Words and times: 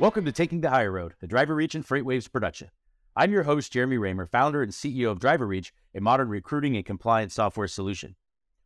Welcome 0.00 0.24
to 0.26 0.32
Taking 0.32 0.60
the 0.60 0.70
Hire 0.70 0.92
Road, 0.92 1.14
a 1.20 1.26
DriverReach 1.26 1.74
and 1.74 1.84
FreightWaves 1.84 2.30
production. 2.30 2.70
I'm 3.16 3.32
your 3.32 3.42
host, 3.42 3.72
Jeremy 3.72 3.96
Reymer, 3.96 4.30
founder 4.30 4.62
and 4.62 4.70
CEO 4.70 5.10
of 5.10 5.18
DriverReach, 5.18 5.72
a 5.92 6.00
modern 6.00 6.28
recruiting 6.28 6.76
and 6.76 6.86
compliance 6.86 7.34
software 7.34 7.66
solution. 7.66 8.14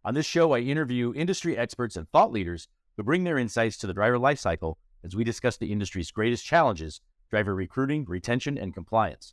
On 0.04 0.12
this 0.12 0.26
show, 0.26 0.52
I 0.52 0.58
interview 0.58 1.14
industry 1.16 1.56
experts 1.56 1.96
and 1.96 2.06
thought 2.10 2.32
leaders 2.32 2.68
who 2.98 3.02
bring 3.02 3.24
their 3.24 3.38
insights 3.38 3.78
to 3.78 3.86
the 3.86 3.94
driver 3.94 4.18
lifecycle 4.18 4.74
as 5.02 5.16
we 5.16 5.24
discuss 5.24 5.56
the 5.56 5.72
industry's 5.72 6.10
greatest 6.10 6.44
challenges 6.44 7.00
driver 7.30 7.54
recruiting, 7.54 8.04
retention, 8.06 8.58
and 8.58 8.74
compliance. 8.74 9.32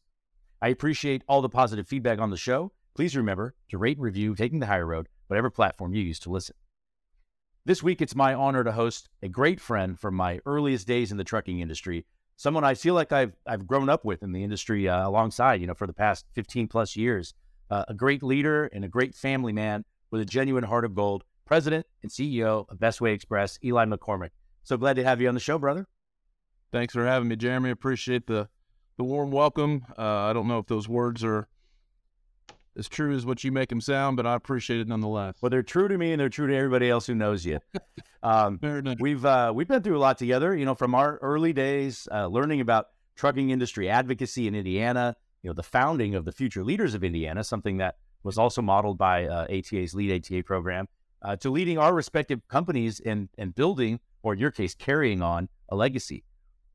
I 0.62 0.70
appreciate 0.70 1.26
all 1.28 1.42
the 1.42 1.50
positive 1.50 1.86
feedback 1.86 2.20
on 2.20 2.30
the 2.30 2.38
show. 2.38 2.72
Please 2.96 3.18
remember 3.18 3.56
to 3.72 3.78
rate 3.78 3.98
and 3.98 4.06
review 4.06 4.36
Taking 4.36 4.60
the 4.60 4.68
Hire 4.68 4.86
Road, 4.86 5.10
whatever 5.28 5.50
platform 5.50 5.94
you 5.94 6.02
use 6.02 6.20
to 6.20 6.30
listen. 6.30 6.56
This 7.70 7.84
week, 7.84 8.02
it's 8.02 8.16
my 8.16 8.34
honor 8.34 8.64
to 8.64 8.72
host 8.72 9.10
a 9.22 9.30
great 9.30 9.62
friend 9.62 10.00
from 10.00 10.16
my 10.16 10.40
earliest 10.48 10.88
days 10.88 11.12
in 11.12 11.18
the 11.18 11.24
trucking 11.24 11.60
industry, 11.60 12.04
someone 12.36 12.64
I 12.64 12.74
feel 12.74 12.96
like 12.96 13.12
I've, 13.12 13.34
I've 13.46 13.68
grown 13.68 13.90
up 13.90 14.04
with 14.04 14.24
in 14.24 14.32
the 14.32 14.44
industry 14.44 14.90
uh, 14.90 15.08
alongside, 15.08 15.62
you 15.62 15.68
know, 15.68 15.76
for 15.76 15.86
the 15.86 15.94
past 15.94 16.26
15 16.34 16.68
plus 16.68 16.96
years. 16.96 17.36
Uh, 17.70 17.86
a 17.88 17.94
great 17.94 18.24
leader 18.24 18.66
and 18.74 18.84
a 18.84 18.88
great 18.88 19.14
family 19.14 19.54
man 19.54 19.86
with 20.10 20.20
a 20.20 20.26
genuine 20.26 20.64
heart 20.64 20.84
of 20.84 20.96
gold, 20.96 21.24
president 21.46 21.86
and 22.02 22.12
CEO 22.12 22.66
of 22.68 22.80
Bestway 22.80 23.14
Express, 23.14 23.60
Eli 23.64 23.86
McCormick. 23.86 24.32
So 24.64 24.76
glad 24.76 24.96
to 24.96 25.04
have 25.04 25.22
you 25.22 25.28
on 25.28 25.36
the 25.36 25.40
show, 25.40 25.60
brother. 25.60 25.88
Thanks 26.72 26.96
for 26.96 27.06
having 27.06 27.28
me, 27.28 27.36
Jeremy. 27.36 27.70
Appreciate 27.70 28.26
the 28.26 28.50
the 28.98 29.04
warm 29.04 29.30
welcome. 29.30 29.86
Uh, 29.96 30.02
I 30.02 30.34
don't 30.34 30.48
know 30.48 30.58
if 30.58 30.66
those 30.66 30.90
words 30.90 31.24
are 31.24 31.48
as 32.78 32.88
true 32.88 33.16
as 33.16 33.26
what 33.26 33.44
you 33.44 33.52
make 33.52 33.70
them 33.70 33.82
sound, 33.82 34.18
but 34.18 34.26
I 34.26 34.36
appreciate 34.36 34.80
it 34.80 34.88
nonetheless. 34.88 35.36
Well, 35.42 35.50
they're 35.50 35.64
true 35.64 35.88
to 35.88 35.98
me, 35.98 36.12
and 36.12 36.20
they're 36.20 36.30
true 36.30 36.48
to 36.48 36.56
everybody 36.56 36.90
else 36.90 37.08
who 37.08 37.16
knows 37.16 37.46
you. 37.46 37.60
Um, 38.24 38.60
we've 39.00 39.24
uh, 39.26 39.52
we've 39.56 39.68
been 39.68 39.82
through 39.82 39.98
a 39.98 40.00
lot 40.00 40.18
together. 40.18 40.56
You 40.56 40.66
know, 40.66 40.76
from 40.76 40.96
our 40.96 41.18
early 41.18 41.54
days, 41.54 42.08
uh, 42.12 42.28
learning 42.28 42.62
about 42.62 42.88
trucking 43.16 43.50
industry 43.50 43.90
advocacy 43.90 44.48
in 44.48 44.56
Indiana. 44.56 45.16
You 45.44 45.50
know, 45.50 45.54
the 45.54 45.64
founding 45.64 46.16
of 46.16 46.26
the 46.26 46.32
Future 46.32 46.64
Leaders 46.64 46.94
of 46.94 47.04
Indiana, 47.04 47.44
something 47.44 47.78
that 47.78 47.96
was 48.24 48.38
also 48.38 48.62
modeled 48.62 48.98
by 48.98 49.26
uh, 49.26 49.46
ATA's 49.50 49.94
Lead 49.94 50.12
ATA 50.12 50.44
program, 50.44 50.88
uh, 51.22 51.36
to 51.38 51.50
leading 51.50 51.78
our 51.78 51.94
respective 51.94 52.46
companies 52.48 53.00
in 53.00 53.30
and 53.38 53.56
building, 53.56 54.00
or 54.24 54.34
in 54.34 54.40
your 54.40 54.52
case, 54.52 54.76
carrying 54.76 55.22
on 55.22 55.48
a 55.70 55.76
legacy. 55.76 56.24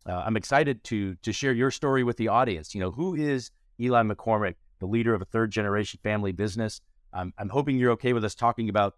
Uh, 0.07 0.23
I'm 0.27 0.37
excited 0.37 0.85
to 0.85 1.15
to 1.17 1.33
share 1.33 1.53
your 1.53 1.71
story 1.71 2.05
with 2.05 2.17
the 2.17 2.29
audience. 2.29 2.75
You 2.75 2.81
know, 2.81 2.91
who 2.91 3.15
is 3.15 3.51
Eli 3.81 4.03
McCormick? 4.03 4.55
The 4.81 4.87
leader 4.87 5.15
of 5.15 5.23
a 5.23 5.27
third 5.27 5.51
generation 5.51 6.01
family 6.03 6.33
business. 6.33 6.81
I'm 7.13 7.49
hoping 7.49 7.77
you're 7.77 7.93
okay 7.93 8.13
with 8.13 8.25
us 8.25 8.35
talking 8.35 8.69
about 8.69 8.95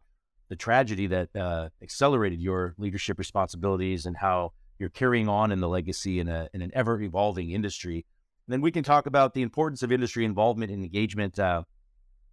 the 0.48 0.56
tragedy 0.56 1.06
that 1.08 1.34
uh, 1.36 1.68
accelerated 1.82 2.40
your 2.40 2.74
leadership 2.78 3.18
responsibilities 3.18 4.06
and 4.06 4.16
how 4.16 4.52
you're 4.78 4.88
carrying 4.88 5.28
on 5.28 5.52
in 5.52 5.60
the 5.60 5.68
legacy 5.68 6.20
in, 6.20 6.28
a, 6.28 6.48
in 6.54 6.62
an 6.62 6.70
ever 6.74 7.00
evolving 7.00 7.50
industry. 7.50 8.06
And 8.46 8.52
then 8.52 8.60
we 8.60 8.70
can 8.70 8.84
talk 8.84 9.06
about 9.06 9.34
the 9.34 9.42
importance 9.42 9.82
of 9.82 9.90
industry 9.90 10.24
involvement 10.24 10.70
and 10.70 10.84
engagement 10.84 11.38
uh, 11.38 11.62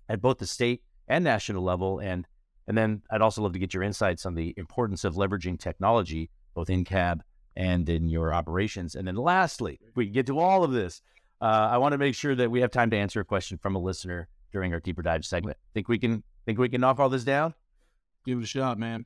at 0.07 0.21
both 0.21 0.37
the 0.37 0.47
state 0.47 0.83
and 1.07 1.23
national 1.23 1.63
level. 1.63 1.99
And, 1.99 2.27
and 2.67 2.77
then 2.77 3.01
I'd 3.09 3.21
also 3.21 3.41
love 3.41 3.53
to 3.53 3.59
get 3.59 3.73
your 3.73 3.83
insights 3.83 4.25
on 4.25 4.35
the 4.35 4.53
importance 4.57 5.03
of 5.03 5.15
leveraging 5.15 5.59
technology, 5.59 6.29
both 6.53 6.69
in 6.69 6.85
cab 6.85 7.23
and 7.55 7.89
in 7.89 8.07
your 8.07 8.33
operations. 8.33 8.95
And 8.95 9.07
then 9.07 9.15
lastly, 9.15 9.79
we 9.95 10.05
get 10.05 10.27
to 10.27 10.39
all 10.39 10.63
of 10.63 10.71
this, 10.71 11.01
uh, 11.41 11.69
I 11.71 11.77
want 11.77 11.93
to 11.93 11.97
make 11.97 12.15
sure 12.15 12.35
that 12.35 12.49
we 12.49 12.61
have 12.61 12.71
time 12.71 12.89
to 12.91 12.97
answer 12.97 13.19
a 13.19 13.25
question 13.25 13.57
from 13.57 13.75
a 13.75 13.79
listener 13.79 14.27
during 14.51 14.73
our 14.73 14.79
deeper 14.79 15.01
dive 15.01 15.25
segment. 15.25 15.57
Think 15.73 15.87
we 15.87 15.99
can 15.99 16.23
think 16.45 16.59
we 16.59 16.69
can 16.69 16.81
knock 16.81 16.99
all 16.99 17.09
this 17.09 17.23
down? 17.23 17.53
Give 18.25 18.37
it 18.37 18.43
a 18.43 18.47
shot, 18.47 18.79
man. 18.79 19.05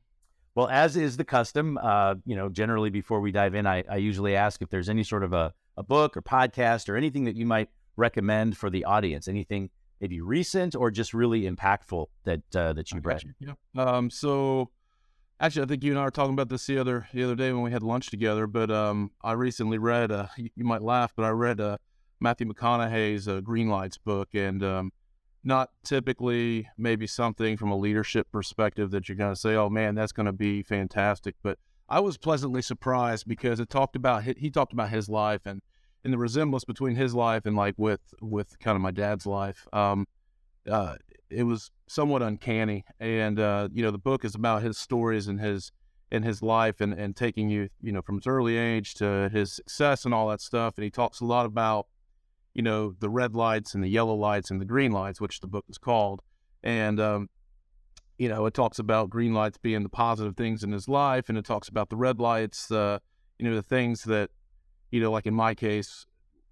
Well, 0.55 0.67
as 0.67 0.97
is 0.97 1.17
the 1.17 1.23
custom, 1.23 1.77
uh, 1.81 2.15
you 2.25 2.35
know, 2.35 2.49
generally 2.49 2.89
before 2.89 3.21
we 3.21 3.31
dive 3.31 3.53
in, 3.53 3.67
I, 3.67 3.83
I 3.89 3.97
usually 3.97 4.35
ask 4.35 4.61
if 4.61 4.69
there's 4.69 4.89
any 4.89 5.03
sort 5.03 5.23
of 5.23 5.33
a, 5.33 5.53
a 5.77 5.83
book 5.83 6.17
or 6.17 6.21
podcast 6.21 6.89
or 6.89 6.97
anything 6.97 7.25
that 7.25 7.35
you 7.35 7.45
might 7.45 7.69
recommend 7.95 8.57
for 8.57 8.69
the 8.69 8.83
audience. 8.85 9.27
Anything 9.27 9.69
maybe 10.01 10.21
recent 10.21 10.75
or 10.75 10.91
just 10.91 11.13
really 11.13 11.43
impactful 11.43 12.07
that 12.23 12.55
uh, 12.55 12.73
that 12.73 12.91
you've 12.91 13.05
read. 13.05 13.23
You. 13.39 13.55
Yeah. 13.75 13.83
Um, 13.83 14.09
so 14.09 14.71
actually, 15.39 15.63
I 15.63 15.65
think 15.67 15.83
you 15.83 15.91
and 15.91 15.99
I 15.99 16.03
were 16.03 16.11
talking 16.11 16.33
about 16.33 16.49
this 16.49 16.65
the 16.65 16.77
other 16.77 17.07
the 17.13 17.23
other 17.23 17.35
day 17.35 17.51
when 17.51 17.61
we 17.61 17.71
had 17.71 17.83
lunch 17.83 18.09
together. 18.09 18.47
But 18.47 18.71
um, 18.71 19.11
I 19.23 19.33
recently 19.33 19.77
read. 19.77 20.11
Uh, 20.11 20.27
you, 20.37 20.49
you, 20.55 20.63
might 20.63 20.81
laugh, 20.81 21.13
but 21.15 21.23
I 21.23 21.29
read 21.29 21.59
uh, 21.59 21.77
Matthew 22.19 22.47
McConaughey's 22.47 23.27
uh, 23.27 23.41
Green 23.41 23.69
Lights 23.69 23.97
book, 23.97 24.29
and 24.33 24.63
um, 24.63 24.91
not 25.43 25.69
typically 25.83 26.67
maybe 26.77 27.07
something 27.07 27.57
from 27.57 27.71
a 27.71 27.77
leadership 27.77 28.31
perspective 28.31 28.91
that 28.91 29.07
you're 29.07 29.17
going 29.17 29.33
to 29.33 29.39
say, 29.39 29.55
"Oh 29.55 29.69
man, 29.69 29.95
that's 29.95 30.11
going 30.11 30.25
to 30.25 30.33
be 30.33 30.63
fantastic." 30.63 31.35
But 31.43 31.59
I 31.89 31.99
was 31.99 32.17
pleasantly 32.17 32.61
surprised 32.61 33.27
because 33.27 33.59
it 33.59 33.69
talked 33.69 33.95
about 33.95 34.23
he 34.23 34.49
talked 34.49 34.73
about 34.73 34.89
his 34.89 35.09
life 35.09 35.41
and 35.45 35.61
and 36.03 36.13
the 36.13 36.17
resemblance 36.17 36.65
between 36.65 36.95
his 36.95 37.13
life 37.13 37.45
and 37.45 37.55
like 37.55 37.75
with 37.77 38.01
with 38.21 38.57
kind 38.59 38.75
of 38.75 38.81
my 38.81 38.91
dad's 38.91 39.25
life. 39.25 39.67
Um, 39.73 40.07
uh, 40.69 40.95
it 41.29 41.43
was 41.43 41.71
somewhat 41.87 42.21
uncanny, 42.21 42.85
and 42.99 43.39
uh, 43.39 43.69
you 43.71 43.83
know 43.83 43.91
the 43.91 43.97
book 43.97 44.25
is 44.25 44.35
about 44.35 44.63
his 44.63 44.77
stories 44.77 45.27
and 45.27 45.39
his 45.39 45.71
in 46.11 46.23
his 46.23 46.41
life 46.41 46.79
and, 46.79 46.93
and 46.93 47.15
taking 47.15 47.49
you 47.49 47.69
you 47.81 47.91
know 47.91 48.01
from 48.01 48.15
his 48.15 48.27
early 48.27 48.57
age 48.57 48.93
to 48.95 49.29
his 49.31 49.55
success 49.55 50.05
and 50.05 50.13
all 50.13 50.29
that 50.29 50.39
stuff 50.39 50.77
and 50.77 50.85
he 50.85 50.89
talks 50.89 51.19
a 51.19 51.25
lot 51.25 51.45
about 51.45 51.87
you 52.57 52.63
know, 52.63 52.95
the 52.99 53.09
red 53.09 53.35
lights 53.35 53.75
and 53.75 53.83
the 53.83 53.87
yellow 53.87 54.15
lights 54.15 54.49
and 54.49 54.59
the 54.59 54.65
green 54.65 54.91
lights, 54.91 55.21
which 55.21 55.39
the 55.41 55.47
book 55.47 55.65
is 55.69 55.77
called. 55.77 56.23
And, 56.63 56.99
um, 56.99 57.29
you 58.17 58.27
know, 58.27 58.47
it 58.47 58.55
talks 58.55 58.79
about 58.79 59.11
green 59.11 59.31
lights 59.31 59.59
being 59.59 59.83
the 59.83 59.89
positive 59.89 60.35
things 60.35 60.63
in 60.63 60.71
his 60.71 60.89
life, 60.89 61.29
and 61.29 61.37
it 61.37 61.45
talks 61.45 61.69
about 61.69 61.89
the 61.91 61.95
red 61.95 62.19
lights, 62.19 62.71
uh, 62.71 62.97
you 63.37 63.47
know, 63.47 63.55
the 63.55 63.61
things 63.61 64.03
that, 64.05 64.31
you 64.89 64.99
know, 64.99 65.11
like 65.11 65.27
in 65.27 65.35
my 65.35 65.53
case, 65.53 66.07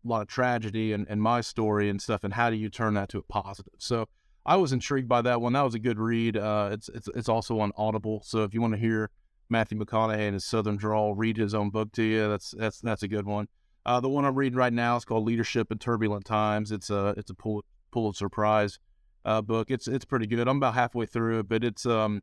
a 0.06 0.08
lot 0.08 0.22
of 0.22 0.28
tragedy 0.28 0.94
and, 0.94 1.08
and 1.10 1.24
my 1.24 1.42
story 1.42 1.90
and 1.90 2.00
stuff, 2.00 2.24
and 2.24 2.36
how 2.36 2.52
do 2.52 2.56
you 2.56 2.70
turn 2.70 2.94
that 2.94 3.10
to 3.10 3.18
a 3.18 3.24
positive? 3.24 3.74
So 3.80 4.08
I 4.46 4.58
was 4.58 4.72
intrigued 4.72 5.10
by 5.10 5.24
that 5.24 5.42
one. 5.42 5.54
That 5.54 5.64
was 5.64 5.74
a 5.74 5.80
good 5.80 5.98
read. 5.98 6.38
Uh, 6.38 6.70
it's, 6.72 6.88
it's 6.90 7.10
it's 7.16 7.30
also 7.30 7.60
on 7.60 7.72
Audible, 7.78 8.22
so 8.24 8.44
if 8.44 8.54
you 8.54 8.62
want 8.62 8.76
to 8.76 8.80
hear 8.80 9.10
Matthew 9.50 9.80
McConaughey 9.80 10.20
and 10.20 10.36
his 10.36 10.46
Southern 10.46 10.78
drawl 10.78 11.16
read 11.16 11.38
his 11.38 11.56
own 11.56 11.72
book 11.72 11.92
to 11.94 12.04
you, 12.04 12.30
that's 12.30 12.52
that's 12.52 12.80
that's 12.80 13.02
a 13.02 13.08
good 13.08 13.26
one. 13.26 13.48
Uh, 13.86 14.00
the 14.00 14.10
one 14.10 14.26
I'm 14.26 14.36
reading 14.36 14.58
right 14.58 14.74
now 14.74 14.96
is 14.96 15.06
called 15.06 15.26
Leadership 15.26 15.72
in 15.72 15.78
Turbulent 15.78 16.26
Times. 16.26 16.72
It's 16.72 16.90
a 16.90 17.14
it's 17.18 17.30
a 17.30 17.36
Pul- 17.36 17.66
Pulitzer 17.92 18.30
Prize 18.30 18.80
uh, 19.24 19.42
book. 19.42 19.70
It's 19.70 19.88
it's 19.88 20.06
pretty 20.06 20.28
good. 20.28 20.48
I'm 20.48 20.58
about 20.58 20.74
halfway 20.74 21.06
through 21.06 21.40
it, 21.40 21.48
but 21.48 21.64
it's 21.64 21.86
um 21.86 22.22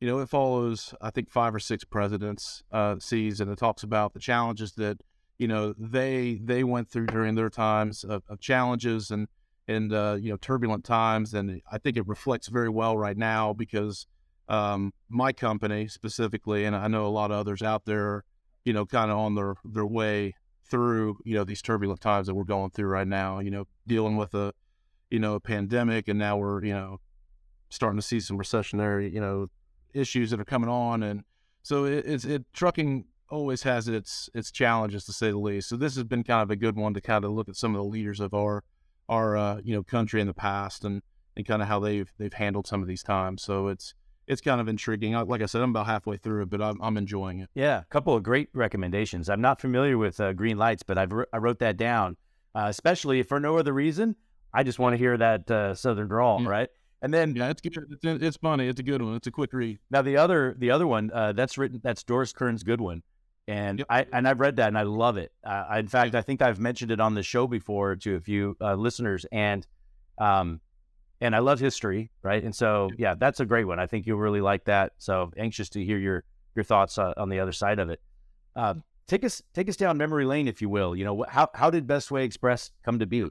you 0.00 0.08
know 0.08 0.18
it 0.20 0.28
follows 0.28 0.94
I 1.00 1.10
think 1.10 1.30
five 1.30 1.54
or 1.54 1.60
six 1.60 1.84
presidents 1.84 2.62
uh, 2.72 2.96
sees 2.98 3.40
and 3.40 3.50
it 3.50 3.58
talks 3.58 3.82
about 3.82 4.14
the 4.14 4.20
challenges 4.20 4.72
that 4.72 5.00
you 5.38 5.48
know 5.48 5.74
they 5.78 6.40
they 6.42 6.64
went 6.64 6.88
through 6.88 7.06
during 7.06 7.34
their 7.34 7.50
times 7.50 8.04
of, 8.04 8.22
of 8.28 8.40
challenges 8.40 9.10
and 9.10 9.28
and 9.68 9.92
uh, 9.92 10.16
you 10.18 10.30
know 10.30 10.36
turbulent 10.38 10.84
times 10.84 11.34
and 11.34 11.60
I 11.70 11.78
think 11.78 11.96
it 11.98 12.08
reflects 12.08 12.48
very 12.48 12.70
well 12.70 12.96
right 12.96 13.16
now 13.16 13.52
because 13.52 14.06
um, 14.48 14.92
my 15.08 15.32
company 15.32 15.88
specifically 15.88 16.64
and 16.64 16.74
I 16.74 16.88
know 16.88 17.06
a 17.06 17.08
lot 17.08 17.30
of 17.30 17.36
others 17.36 17.62
out 17.62 17.84
there 17.84 18.24
you 18.64 18.72
know 18.72 18.86
kind 18.86 19.10
of 19.10 19.18
on 19.18 19.34
their 19.34 19.54
their 19.64 19.86
way 19.86 20.34
through 20.64 21.18
you 21.24 21.34
know 21.34 21.44
these 21.44 21.62
turbulent 21.62 22.00
times 22.00 22.26
that 22.26 22.34
we're 22.34 22.44
going 22.44 22.70
through 22.70 22.88
right 22.88 23.06
now. 23.06 23.38
You 23.40 23.50
know, 23.50 23.66
dealing 23.86 24.16
with 24.16 24.34
a 24.34 24.52
you 25.10 25.18
know 25.18 25.34
a 25.34 25.40
pandemic, 25.40 26.08
and 26.08 26.18
now 26.18 26.36
we're 26.36 26.64
you 26.64 26.72
know 26.72 27.00
starting 27.68 27.98
to 27.98 28.06
see 28.06 28.20
some 28.20 28.38
recessionary 28.38 29.12
you 29.12 29.20
know 29.20 29.48
issues 29.94 30.30
that 30.30 30.40
are 30.40 30.44
coming 30.44 30.70
on, 30.70 31.02
and 31.02 31.24
so 31.62 31.84
it, 31.84 32.04
it's 32.06 32.24
it 32.24 32.44
trucking 32.52 33.04
always 33.30 33.62
has 33.62 33.88
its 33.88 34.28
its 34.34 34.50
challenges 34.50 35.04
to 35.06 35.12
say 35.12 35.30
the 35.30 35.38
least. 35.38 35.68
So 35.68 35.76
this 35.76 35.94
has 35.94 36.04
been 36.04 36.22
kind 36.22 36.42
of 36.42 36.50
a 36.50 36.56
good 36.56 36.76
one 36.76 36.94
to 36.94 37.00
kind 37.00 37.24
of 37.24 37.32
look 37.32 37.48
at 37.48 37.56
some 37.56 37.74
of 37.74 37.82
the 37.82 37.88
leaders 37.88 38.20
of 38.20 38.34
our 38.34 38.64
our 39.08 39.36
uh, 39.36 39.60
you 39.64 39.74
know 39.74 39.82
country 39.82 40.20
in 40.20 40.26
the 40.26 40.34
past 40.34 40.84
and 40.84 41.02
and 41.36 41.46
kind 41.46 41.62
of 41.62 41.68
how 41.68 41.80
they've 41.80 42.12
they've 42.18 42.32
handled 42.32 42.66
some 42.66 42.82
of 42.82 42.88
these 42.88 43.02
times. 43.02 43.42
So 43.42 43.68
it's 43.68 43.94
it's 44.26 44.40
kind 44.40 44.60
of 44.60 44.68
intriguing. 44.68 45.14
Like 45.14 45.42
I 45.42 45.46
said, 45.46 45.62
I'm 45.62 45.70
about 45.70 45.86
halfway 45.86 46.16
through 46.16 46.42
it, 46.42 46.50
but 46.50 46.62
I'm, 46.62 46.80
I'm 46.82 46.96
enjoying 46.96 47.40
it. 47.40 47.50
Yeah, 47.54 47.80
a 47.80 47.84
couple 47.86 48.14
of 48.14 48.22
great 48.22 48.48
recommendations. 48.52 49.28
I'm 49.28 49.40
not 49.40 49.60
familiar 49.60 49.98
with 49.98 50.20
uh, 50.20 50.32
Green 50.32 50.58
Lights, 50.58 50.82
but 50.82 50.98
I've 50.98 51.12
I 51.32 51.38
wrote 51.38 51.58
that 51.60 51.76
down, 51.76 52.16
uh, 52.54 52.66
especially 52.68 53.22
for 53.22 53.40
no 53.40 53.58
other 53.58 53.72
reason. 53.72 54.16
I 54.54 54.62
just 54.62 54.78
want 54.78 54.94
to 54.94 54.98
hear 54.98 55.16
that 55.16 55.50
uh, 55.50 55.74
Southern 55.74 56.08
drawl, 56.08 56.42
yeah. 56.42 56.48
right? 56.48 56.68
And 57.00 57.12
then 57.12 57.34
yeah, 57.34 57.50
it's 57.50 57.60
good. 57.60 57.76
It's, 57.90 58.22
it's, 58.22 58.36
funny. 58.36 58.68
It's 58.68 58.78
a 58.78 58.82
good 58.82 59.02
one. 59.02 59.16
It's 59.16 59.26
a 59.26 59.32
quick 59.32 59.52
read. 59.52 59.80
Now 59.90 60.02
the 60.02 60.16
other 60.16 60.54
the 60.58 60.70
other 60.70 60.86
one 60.86 61.10
uh, 61.12 61.32
that's 61.32 61.58
written 61.58 61.80
that's 61.82 62.04
Doris 62.04 62.32
Kearns 62.32 62.62
Goodwin, 62.62 63.02
and 63.48 63.80
yep. 63.80 63.88
I 63.90 64.06
and 64.12 64.28
I've 64.28 64.38
read 64.38 64.56
that 64.56 64.68
and 64.68 64.78
I 64.78 64.82
love 64.82 65.16
it. 65.16 65.32
Uh, 65.42 65.64
in 65.78 65.88
fact, 65.88 66.14
I 66.14 66.22
think 66.22 66.42
I've 66.42 66.60
mentioned 66.60 66.92
it 66.92 67.00
on 67.00 67.14
the 67.14 67.22
show 67.24 67.48
before 67.48 67.96
to 67.96 68.14
a 68.14 68.20
few 68.20 68.56
uh, 68.60 68.74
listeners, 68.74 69.26
and 69.32 69.66
um, 70.18 70.60
and 71.22 71.36
I 71.36 71.38
love 71.38 71.60
history, 71.60 72.10
right? 72.22 72.42
And 72.42 72.54
so, 72.54 72.90
yeah, 72.98 73.14
that's 73.16 73.38
a 73.38 73.46
great 73.46 73.64
one. 73.64 73.78
I 73.78 73.86
think 73.86 74.06
you'll 74.06 74.18
really 74.18 74.40
like 74.40 74.64
that. 74.64 74.92
So 74.98 75.30
anxious 75.38 75.68
to 75.70 75.84
hear 75.84 75.96
your 75.96 76.24
your 76.56 76.64
thoughts 76.64 76.98
uh, 76.98 77.14
on 77.16 77.28
the 77.28 77.38
other 77.38 77.52
side 77.52 77.78
of 77.78 77.88
it. 77.88 78.00
Uh, 78.56 78.74
take 79.06 79.24
us 79.24 79.40
take 79.54 79.68
us 79.68 79.76
down 79.76 79.96
memory 79.96 80.24
lane, 80.24 80.48
if 80.48 80.60
you 80.60 80.68
will. 80.68 80.96
You 80.96 81.04
know, 81.04 81.24
how 81.28 81.48
how 81.54 81.70
did 81.70 81.86
Bestway 81.86 82.24
Express 82.24 82.72
come 82.84 82.98
to 82.98 83.06
be? 83.06 83.24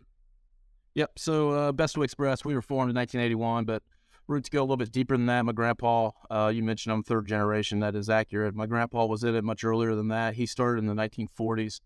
Yep. 0.96 1.12
So 1.18 1.52
uh, 1.52 1.72
Bestway 1.74 2.06
Express, 2.06 2.46
we 2.46 2.56
were 2.56 2.62
formed 2.62 2.90
in 2.90 2.96
1981, 2.96 3.66
but 3.66 3.84
roots 4.28 4.48
go 4.48 4.62
a 4.62 4.64
little 4.64 4.78
bit 4.78 4.92
deeper 4.94 5.18
than 5.18 5.26
that. 5.26 5.44
My 5.44 5.52
grandpa, 5.52 6.12
uh, 6.30 6.52
you 6.54 6.64
mentioned 6.64 6.94
I'm 6.94 7.04
third 7.04 7.28
generation. 7.28 7.80
That 7.82 7.96
is 7.98 8.10
accurate. 8.10 8.56
My 8.56 8.68
grandpa 8.68 9.06
was 9.06 9.26
in 9.26 9.36
it 9.36 9.44
much 9.44 9.66
earlier 9.66 9.96
than 9.96 10.08
that. 10.08 10.34
He 10.34 10.46
started 10.46 10.80
in 10.80 10.88
the 10.88 10.96
1940s. 10.96 11.82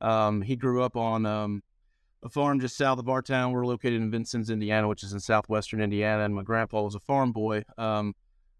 Um, 0.00 0.40
he 0.40 0.56
grew 0.56 0.82
up 0.82 0.96
on 0.96 1.26
um, 1.26 1.62
a 2.22 2.28
farm 2.28 2.60
just 2.60 2.76
south 2.76 2.98
of 2.98 3.08
our 3.08 3.22
town. 3.22 3.52
We're 3.52 3.66
located 3.66 4.00
in 4.00 4.10
Vincennes, 4.10 4.50
Indiana, 4.50 4.88
which 4.88 5.02
is 5.02 5.12
in 5.12 5.20
southwestern 5.20 5.80
Indiana. 5.80 6.24
And 6.24 6.34
my 6.34 6.42
grandpa 6.42 6.82
was 6.82 6.94
a 6.94 7.00
farm 7.00 7.32
boy. 7.32 7.64
Um, 7.78 8.14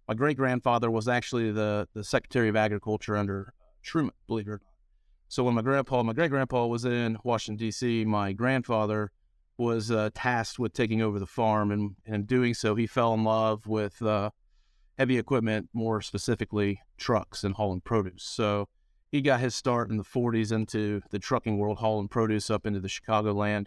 my 0.09 0.15
great 0.15 0.37
grandfather 0.37 0.91
was 0.91 1.09
actually 1.09 1.53
the, 1.53 1.87
the 1.95 2.03
Secretary 2.03 2.49
of 2.49 2.57
Agriculture 2.57 3.17
under 3.17 3.53
Truman, 3.83 4.15
believe 4.27 4.49
it 4.49 4.51
or 4.51 4.55
not. 4.55 4.63
So 5.29 5.45
when 5.45 5.55
my 5.55 5.63
grandpa, 5.63 6.03
my 6.03 6.13
great 6.13 6.31
grandpa 6.31 6.67
was 6.67 6.85
in 6.85 7.17
Washington, 7.23 7.65
D.C., 7.65 8.05
my 8.05 8.33
grandfather 8.33 9.13
was 9.57 9.91
uh, 9.91 10.11
tasked 10.15 10.59
with 10.59 10.73
taking 10.73 11.03
over 11.03 11.19
the 11.19 11.27
farm. 11.27 11.71
And, 11.71 11.95
and 12.07 12.15
in 12.17 12.25
doing 12.25 12.55
so, 12.55 12.75
he 12.75 12.87
fell 12.87 13.15
in 13.15 13.23
love 13.23 13.67
with 13.67 14.03
uh, 14.03 14.31
heavy 14.99 15.19
equipment, 15.19 15.69
more 15.73 16.01
specifically 16.01 16.81
trucks 16.97 17.45
and 17.45 17.55
hauling 17.55 17.83
produce. 17.83 18.25
So 18.25 18.69
he 19.11 19.21
got 19.21 19.41
his 19.41 19.55
start 19.55 19.91
in 19.91 19.97
the 19.97 20.05
40s 20.05 20.53
into 20.53 21.01
the 21.11 21.19
trucking 21.19 21.59
world, 21.59 21.79
hauling 21.79 22.09
produce 22.09 22.49
up 22.49 22.65
into 22.65 22.81
the 22.81 22.89
Chicagoland 22.89 23.67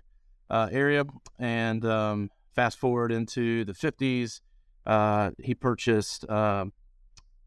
uh, 0.50 0.70
area. 0.72 1.04
And 1.38 1.84
um, 1.86 2.30
fast 2.56 2.78
forward 2.78 3.12
into 3.12 3.66
the 3.66 3.74
50s, 3.74 4.40
uh, 4.86 5.32
he 5.40 5.54
purchased 5.54 6.26
uh, 6.30 6.66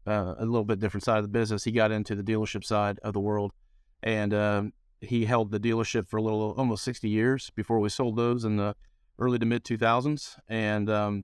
uh, 0.05 0.35
a 0.37 0.45
little 0.45 0.63
bit 0.63 0.79
different 0.79 1.03
side 1.03 1.17
of 1.17 1.23
the 1.23 1.29
business. 1.29 1.63
He 1.63 1.71
got 1.71 1.91
into 1.91 2.15
the 2.15 2.23
dealership 2.23 2.63
side 2.63 2.99
of 3.03 3.13
the 3.13 3.19
world, 3.19 3.51
and 4.03 4.33
um, 4.33 4.73
he 5.01 5.25
held 5.25 5.51
the 5.51 5.59
dealership 5.59 6.07
for 6.07 6.17
a 6.17 6.21
little, 6.21 6.53
almost 6.57 6.83
60 6.83 7.09
years 7.09 7.51
before 7.55 7.79
we 7.79 7.89
sold 7.89 8.15
those 8.15 8.45
in 8.45 8.57
the 8.57 8.75
early 9.17 9.39
to 9.39 9.45
mid 9.45 9.63
2000s. 9.63 10.37
And 10.47 10.89
um, 10.89 11.23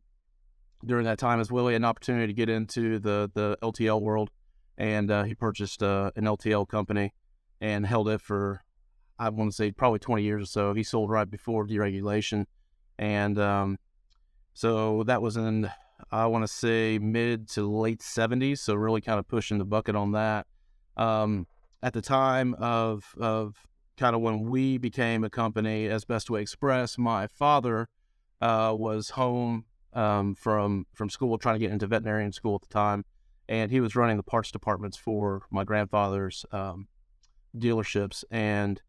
during 0.85 1.05
that 1.05 1.19
time 1.19 1.39
as 1.39 1.51
well, 1.51 1.67
he 1.67 1.73
had 1.73 1.81
an 1.81 1.85
opportunity 1.85 2.27
to 2.27 2.33
get 2.33 2.49
into 2.49 2.97
the 2.97 3.29
the 3.33 3.57
LTL 3.61 4.01
world 4.01 4.31
and 4.77 5.11
uh, 5.11 5.23
he 5.23 5.35
purchased 5.35 5.83
uh, 5.83 6.11
an 6.15 6.25
LTL 6.25 6.67
company 6.67 7.13
and 7.61 7.85
held 7.85 8.09
it 8.09 8.21
for 8.21 8.61
I 9.19 9.29
want 9.29 9.51
to 9.51 9.55
say 9.55 9.71
probably 9.71 9.99
20 9.99 10.23
years 10.23 10.43
or 10.43 10.45
so. 10.47 10.73
He 10.73 10.83
sold 10.83 11.09
right 11.09 11.29
before 11.29 11.67
deregulation, 11.67 12.45
and 12.97 13.37
um, 13.39 13.77
so 14.53 15.03
that 15.03 15.21
was 15.21 15.37
in 15.37 15.69
I 16.11 16.25
want 16.25 16.43
to 16.43 16.47
say 16.47 16.99
mid 16.99 17.47
to 17.49 17.69
late 17.69 17.99
70s. 17.99 18.59
So 18.59 18.73
really 18.75 19.01
kind 19.01 19.19
of 19.19 19.27
pushing 19.27 19.59
the 19.59 19.65
bucket 19.65 19.95
on 19.95 20.11
that. 20.13 20.47
Um, 20.97 21.47
at 21.81 21.93
the 21.93 22.01
time 22.01 22.55
of 22.55 23.13
of 23.19 23.55
kind 23.97 24.15
of 24.15 24.21
when 24.21 24.49
we 24.49 24.77
became 24.77 25.23
a 25.23 25.29
company 25.29 25.87
as 25.87 26.05
Bestway 26.05 26.41
Express, 26.41 26.97
my 26.97 27.27
father 27.27 27.87
uh, 28.41 28.75
was 28.77 29.11
home 29.11 29.65
um, 29.93 30.33
from 30.35 30.85
from 30.93 31.09
school 31.09 31.37
trying 31.37 31.55
to 31.55 31.59
get 31.59 31.71
into 31.71 31.87
veterinarian 31.87 32.31
school 32.31 32.55
at 32.55 32.61
the 32.61 32.73
time 32.73 33.05
and 33.49 33.71
he 33.71 33.79
was 33.79 33.95
running 33.95 34.17
the 34.17 34.23
parts 34.23 34.51
departments 34.51 34.97
for 34.97 35.43
my 35.51 35.63
grandfather's 35.63 36.45
um, 36.51 36.87
dealerships. 37.57 38.23
And 38.31 38.81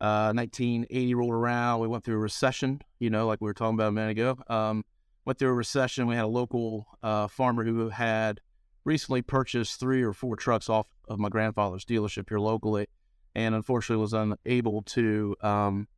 uh, 0.00 0.32
1980 0.34 1.14
rolled 1.14 1.32
around. 1.32 1.80
We 1.80 1.88
went 1.88 2.04
through 2.04 2.16
a 2.16 2.18
recession, 2.18 2.82
you 2.98 3.10
know, 3.10 3.26
like 3.26 3.40
we 3.40 3.46
were 3.46 3.54
talking 3.54 3.74
about 3.74 3.88
a 3.88 3.92
minute 3.92 4.10
ago. 4.10 4.38
Um, 4.48 4.84
went 5.24 5.38
through 5.38 5.48
a 5.48 5.54
recession. 5.54 6.06
We 6.06 6.16
had 6.16 6.24
a 6.24 6.28
local 6.28 6.86
uh, 7.02 7.28
farmer 7.28 7.64
who 7.64 7.88
had 7.88 8.40
recently 8.84 9.22
purchased 9.22 9.80
three 9.80 10.02
or 10.02 10.12
four 10.12 10.36
trucks 10.36 10.68
off 10.68 10.86
of 11.08 11.18
my 11.18 11.28
grandfather's 11.28 11.84
dealership 11.84 12.28
here 12.28 12.38
locally, 12.38 12.86
and 13.34 13.54
unfortunately 13.54 14.02
was 14.02 14.12
unable 14.12 14.82
to 14.82 15.36
um, 15.40 15.88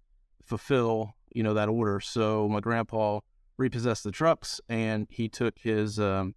fulfill, 0.45 1.15
you 1.35 1.43
know, 1.43 1.55
that 1.55 1.69
order. 1.69 1.99
So 1.99 2.49
my 2.49 2.61
grandpa 2.61 3.21
repossessed 3.57 4.05
the 4.05 4.13
trucks, 4.13 4.61
and 4.69 5.09
he 5.11 5.29
took 5.29 5.59
his 5.59 5.99
um, 5.99 6.35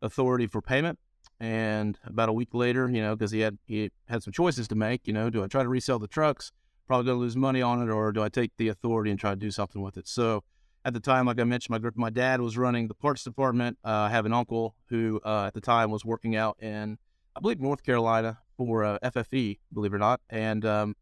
authority 0.00 0.46
for 0.46 0.60
payment 0.60 0.98
and 1.42 1.98
about 2.04 2.28
a 2.28 2.32
week 2.32 2.54
later, 2.54 2.88
you 2.88 3.02
know, 3.02 3.16
because 3.16 3.32
he 3.32 3.40
had 3.40 3.58
he 3.66 3.90
had 4.06 4.22
some 4.22 4.32
choices 4.32 4.68
to 4.68 4.76
make. 4.76 5.08
You 5.08 5.12
know, 5.12 5.28
do 5.28 5.42
I 5.42 5.48
try 5.48 5.64
to 5.64 5.68
resell 5.68 5.98
the 5.98 6.06
trucks? 6.06 6.52
Probably 6.86 7.10
to 7.10 7.14
lose 7.14 7.36
money 7.36 7.60
on 7.60 7.82
it, 7.82 7.90
or 7.90 8.12
do 8.12 8.22
I 8.22 8.28
take 8.28 8.52
the 8.58 8.68
authority 8.68 9.10
and 9.10 9.18
try 9.18 9.30
to 9.30 9.36
do 9.36 9.50
something 9.50 9.82
with 9.82 9.96
it? 9.96 10.06
So 10.06 10.44
at 10.84 10.94
the 10.94 11.00
time, 11.00 11.26
like 11.26 11.40
I 11.40 11.44
mentioned, 11.44 11.82
my 11.82 11.90
my 11.96 12.10
dad 12.10 12.40
was 12.40 12.56
running 12.56 12.86
the 12.86 12.94
parts 12.94 13.24
department. 13.24 13.76
Uh, 13.84 13.90
I 13.90 14.10
have 14.10 14.24
an 14.24 14.32
uncle 14.32 14.76
who 14.86 15.20
uh, 15.24 15.46
at 15.46 15.54
the 15.54 15.60
time 15.60 15.90
was 15.90 16.04
working 16.04 16.36
out 16.36 16.62
in 16.62 16.96
I 17.34 17.40
believe 17.40 17.60
North 17.60 17.82
Carolina 17.82 18.38
for 18.56 18.84
uh, 18.84 18.98
FFE, 19.02 19.58
believe 19.72 19.92
it 19.92 19.96
or 19.96 19.98
not, 19.98 20.20
and 20.30 20.64
um, 20.64 20.94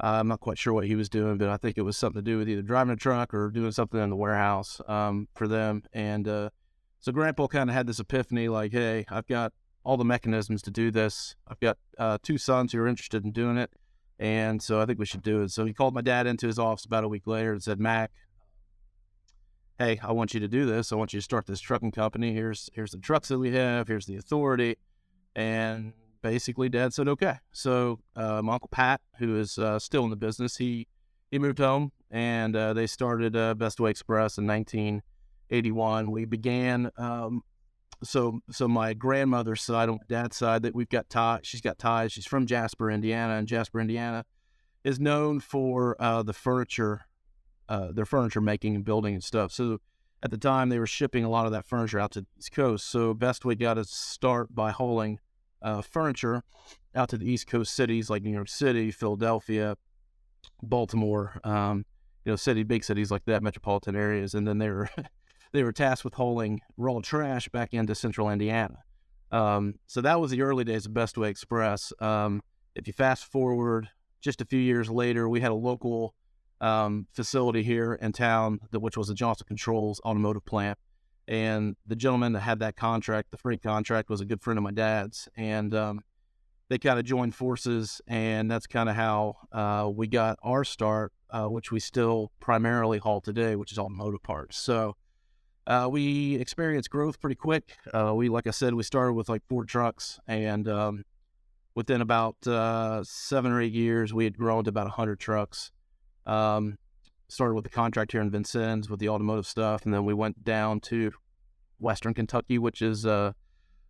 I'm 0.00 0.28
not 0.28 0.40
quite 0.40 0.56
sure 0.56 0.72
what 0.72 0.86
he 0.86 0.94
was 0.94 1.10
doing, 1.10 1.36
but 1.36 1.50
I 1.50 1.58
think 1.58 1.76
it 1.76 1.82
was 1.82 1.98
something 1.98 2.24
to 2.24 2.30
do 2.30 2.38
with 2.38 2.48
either 2.48 2.62
driving 2.62 2.94
a 2.94 2.96
truck 2.96 3.34
or 3.34 3.50
doing 3.50 3.72
something 3.72 4.00
in 4.00 4.08
the 4.08 4.16
warehouse 4.16 4.80
um, 4.88 5.28
for 5.34 5.46
them. 5.46 5.82
And 5.92 6.26
uh, 6.26 6.50
so 7.00 7.12
Grandpa 7.12 7.46
kind 7.46 7.70
of 7.70 7.74
had 7.74 7.86
this 7.86 8.00
epiphany 8.00 8.48
like, 8.48 8.72
hey, 8.72 9.04
I've 9.08 9.26
got 9.26 9.52
all 9.84 9.96
the 9.96 10.04
mechanisms 10.04 10.62
to 10.62 10.70
do 10.70 10.90
this. 10.90 11.36
I've 11.46 11.60
got 11.60 11.78
uh, 11.98 12.18
two 12.22 12.38
sons 12.38 12.72
who 12.72 12.80
are 12.80 12.88
interested 12.88 13.24
in 13.24 13.32
doing 13.32 13.56
it. 13.56 13.70
And 14.18 14.60
so 14.60 14.80
I 14.80 14.86
think 14.86 14.98
we 14.98 15.06
should 15.06 15.22
do 15.22 15.42
it. 15.42 15.50
So 15.50 15.64
he 15.64 15.72
called 15.72 15.94
my 15.94 16.00
dad 16.00 16.26
into 16.26 16.48
his 16.48 16.58
office 16.58 16.84
about 16.84 17.04
a 17.04 17.08
week 17.08 17.26
later 17.26 17.52
and 17.52 17.62
said, 17.62 17.78
Mac, 17.78 18.10
hey, 19.78 20.00
I 20.02 20.10
want 20.10 20.34
you 20.34 20.40
to 20.40 20.48
do 20.48 20.66
this. 20.66 20.92
I 20.92 20.96
want 20.96 21.12
you 21.12 21.20
to 21.20 21.24
start 21.24 21.46
this 21.46 21.60
trucking 21.60 21.92
company. 21.92 22.32
Here's 22.32 22.68
here's 22.74 22.90
the 22.90 22.98
trucks 22.98 23.28
that 23.28 23.38
we 23.38 23.52
have. 23.52 23.86
Here's 23.86 24.06
the 24.06 24.16
authority. 24.16 24.76
And 25.36 25.92
basically, 26.20 26.68
Dad 26.68 26.92
said, 26.92 27.06
okay. 27.06 27.36
So 27.52 28.00
uh, 28.16 28.42
my 28.42 28.54
uncle 28.54 28.68
Pat, 28.72 29.00
who 29.18 29.38
is 29.38 29.56
uh, 29.56 29.78
still 29.78 30.02
in 30.02 30.10
the 30.10 30.16
business, 30.16 30.56
he 30.56 30.88
he 31.30 31.38
moved 31.38 31.60
home 31.60 31.92
and 32.10 32.56
uh, 32.56 32.72
they 32.72 32.88
started 32.88 33.36
uh, 33.36 33.54
Bestway 33.54 33.90
Express 33.90 34.36
in 34.36 34.46
19- 34.46 35.00
81. 35.50 36.10
We 36.10 36.24
began, 36.24 36.90
um, 36.96 37.42
so 38.02 38.40
so 38.50 38.68
my 38.68 38.94
grandmother's 38.94 39.62
side 39.62 39.88
on 39.88 39.96
my 39.96 40.04
dad's 40.08 40.36
side 40.36 40.62
that 40.62 40.74
we've 40.74 40.88
got 40.88 41.10
ties. 41.10 41.40
She's 41.42 41.60
got 41.60 41.78
ties. 41.78 42.12
She's 42.12 42.26
from 42.26 42.46
Jasper, 42.46 42.90
Indiana, 42.90 43.34
and 43.34 43.48
Jasper, 43.48 43.80
Indiana, 43.80 44.24
is 44.84 45.00
known 45.00 45.40
for 45.40 45.96
uh, 46.00 46.22
the 46.22 46.32
furniture, 46.32 47.02
uh, 47.68 47.92
their 47.92 48.06
furniture 48.06 48.40
making 48.40 48.76
and 48.76 48.84
building 48.84 49.14
and 49.14 49.24
stuff. 49.24 49.52
So 49.52 49.78
at 50.22 50.30
the 50.30 50.38
time, 50.38 50.68
they 50.68 50.78
were 50.78 50.86
shipping 50.86 51.24
a 51.24 51.30
lot 51.30 51.46
of 51.46 51.52
that 51.52 51.66
furniture 51.66 51.98
out 51.98 52.12
to 52.12 52.20
the 52.20 52.26
East 52.38 52.52
Coast. 52.52 52.88
So 52.88 53.14
Bestway 53.14 53.58
got 53.58 53.74
to 53.74 53.84
start 53.84 54.54
by 54.54 54.70
hauling 54.70 55.18
uh, 55.62 55.82
furniture 55.82 56.42
out 56.94 57.08
to 57.10 57.18
the 57.18 57.30
East 57.30 57.46
Coast 57.46 57.74
cities 57.74 58.10
like 58.10 58.22
New 58.22 58.32
York 58.32 58.48
City, 58.48 58.90
Philadelphia, 58.90 59.76
Baltimore. 60.62 61.40
Um, 61.44 61.84
you 62.24 62.32
know, 62.32 62.36
city, 62.36 62.62
big 62.62 62.84
cities 62.84 63.10
like 63.10 63.24
that, 63.24 63.42
metropolitan 63.42 63.96
areas, 63.96 64.34
and 64.34 64.46
then 64.46 64.58
they 64.58 64.68
were 64.68 64.90
they 65.52 65.62
were 65.62 65.72
tasked 65.72 66.04
with 66.04 66.14
hauling 66.14 66.60
raw 66.76 67.00
trash 67.00 67.48
back 67.48 67.74
into 67.74 67.94
central 67.94 68.30
Indiana. 68.30 68.78
Um, 69.30 69.74
so 69.86 70.00
that 70.00 70.20
was 70.20 70.30
the 70.30 70.42
early 70.42 70.64
days 70.64 70.86
of 70.86 70.92
Bestway 70.92 71.28
Express. 71.28 71.92
Um, 72.00 72.42
if 72.74 72.86
you 72.86 72.92
fast 72.92 73.24
forward 73.24 73.88
just 74.20 74.40
a 74.40 74.44
few 74.44 74.60
years 74.60 74.90
later, 74.90 75.28
we 75.28 75.40
had 75.40 75.50
a 75.50 75.54
local 75.54 76.14
um, 76.60 77.06
facility 77.12 77.62
here 77.62 77.94
in 77.94 78.12
town, 78.12 78.60
that, 78.70 78.80
which 78.80 78.96
was 78.96 79.08
the 79.08 79.14
Johnson 79.14 79.46
Controls 79.46 80.00
automotive 80.04 80.44
plant. 80.44 80.78
And 81.26 81.76
the 81.86 81.96
gentleman 81.96 82.32
that 82.32 82.40
had 82.40 82.60
that 82.60 82.76
contract, 82.76 83.30
the 83.30 83.36
freight 83.36 83.62
contract, 83.62 84.08
was 84.08 84.20
a 84.20 84.24
good 84.24 84.40
friend 84.40 84.56
of 84.56 84.64
my 84.64 84.70
dad's. 84.70 85.28
And 85.36 85.74
um, 85.74 86.00
they 86.68 86.78
kind 86.78 86.98
of 86.98 87.04
joined 87.04 87.34
forces, 87.34 88.00
and 88.06 88.50
that's 88.50 88.66
kind 88.66 88.88
of 88.88 88.96
how 88.96 89.36
uh, 89.52 89.90
we 89.94 90.06
got 90.06 90.38
our 90.42 90.64
start, 90.64 91.12
uh, 91.30 91.46
which 91.46 91.70
we 91.70 91.80
still 91.80 92.32
primarily 92.40 92.98
haul 92.98 93.20
today, 93.20 93.56
which 93.56 93.72
is 93.72 93.78
automotive 93.78 94.22
parts. 94.22 94.56
So 94.56 94.96
uh, 95.68 95.86
we 95.88 96.36
experienced 96.36 96.88
growth 96.88 97.20
pretty 97.20 97.36
quick. 97.36 97.76
Uh, 97.92 98.14
we, 98.14 98.30
like 98.30 98.46
I 98.46 98.50
said, 98.50 98.72
we 98.72 98.82
started 98.82 99.12
with 99.12 99.28
like 99.28 99.42
four 99.48 99.64
trucks, 99.66 100.18
and 100.26 100.66
um, 100.66 101.04
within 101.74 102.00
about 102.00 102.44
uh, 102.46 103.04
seven 103.04 103.52
or 103.52 103.60
eight 103.60 103.74
years, 103.74 104.14
we 104.14 104.24
had 104.24 104.38
grown 104.38 104.64
to 104.64 104.70
about 104.70 104.86
100 104.86 105.20
trucks. 105.20 105.70
Um, 106.24 106.78
started 107.28 107.54
with 107.54 107.64
the 107.64 107.70
contract 107.70 108.12
here 108.12 108.22
in 108.22 108.30
Vincennes 108.30 108.88
with 108.88 108.98
the 108.98 109.10
automotive 109.10 109.46
stuff, 109.46 109.84
and 109.84 109.92
then 109.92 110.06
we 110.06 110.14
went 110.14 110.42
down 110.42 110.80
to 110.80 111.12
Western 111.78 112.14
Kentucky, 112.14 112.58
which 112.58 112.80
is 112.80 113.04
uh, 113.04 113.32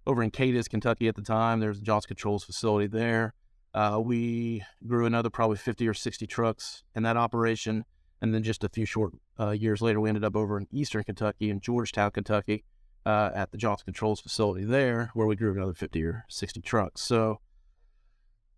over 0.05 0.21
in 0.21 0.33
Cadiz, 0.33 0.67
Kentucky 0.67 1.07
at 1.07 1.15
the 1.15 1.23
time. 1.23 1.61
There's 1.61 1.81
a 1.81 2.01
Controls 2.07 2.43
facility 2.43 2.89
there. 2.89 3.35
Uh, 3.73 4.01
we 4.03 4.65
grew 4.85 5.07
another 5.07 5.31
probably 5.31 5.57
50 5.59 5.87
or 5.87 5.95
60 5.95 6.27
trucks 6.27 6.83
in 6.97 7.05
that 7.05 7.17
operation. 7.17 7.85
And 8.21 8.35
then 8.35 8.43
just 8.43 8.65
a 8.65 8.69
few 8.69 8.85
short 8.85 9.13
uh, 9.39 9.51
years 9.51 9.81
later, 9.81 10.01
we 10.01 10.09
ended 10.09 10.25
up 10.25 10.37
over 10.37 10.59
in 10.59 10.67
Eastern 10.73 11.05
Kentucky, 11.05 11.51
in 11.51 11.61
Georgetown, 11.61 12.11
Kentucky, 12.11 12.65
uh, 13.07 13.31
at 13.35 13.53
the 13.53 13.59
Johnson 13.59 13.85
Controls 13.87 14.21
facility 14.21 14.65
there, 14.65 15.11
where 15.15 15.27
we 15.27 15.37
grew 15.37 15.53
another 15.53 15.75
50 15.75 16.03
or 16.05 16.25
60 16.29 16.61
trucks. 16.61 17.01
So 17.01 17.41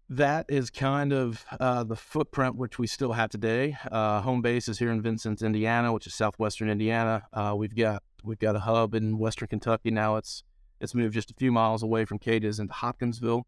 that 0.09 0.47
is 0.49 0.71
kind 0.71 1.13
of 1.13 1.45
uh, 1.61 1.85
the 1.85 1.95
footprint 1.95 2.57
which 2.57 2.79
we 2.79 2.87
still 2.89 3.13
have 3.13 3.31
today. 3.31 3.77
Uh, 3.91 4.21
home 4.23 4.43
base 4.43 4.69
is 4.69 4.81
here 4.81 4.91
in 4.91 5.01
Vincennes, 5.01 5.41
Indiana, 5.41 5.93
which 5.93 6.07
is 6.07 6.15
southwestern 6.15 6.69
Indiana. 6.69 7.23
Uh, 7.33 7.55
we've 7.57 7.77
got 7.77 8.03
we've 8.25 8.39
got 8.39 8.57
a 8.57 8.61
hub 8.61 8.95
in 8.95 9.19
Western 9.19 9.47
Kentucky 9.47 9.93
now. 9.93 10.17
It's 10.17 10.43
it's 10.81 10.95
moved 10.95 11.15
just 11.15 11.31
a 11.31 11.35
few 11.35 11.53
miles 11.53 11.83
away 11.83 12.05
from 12.05 12.19
Cadiz 12.19 12.59
into 12.59 12.75
Hopkinsville. 12.75 13.47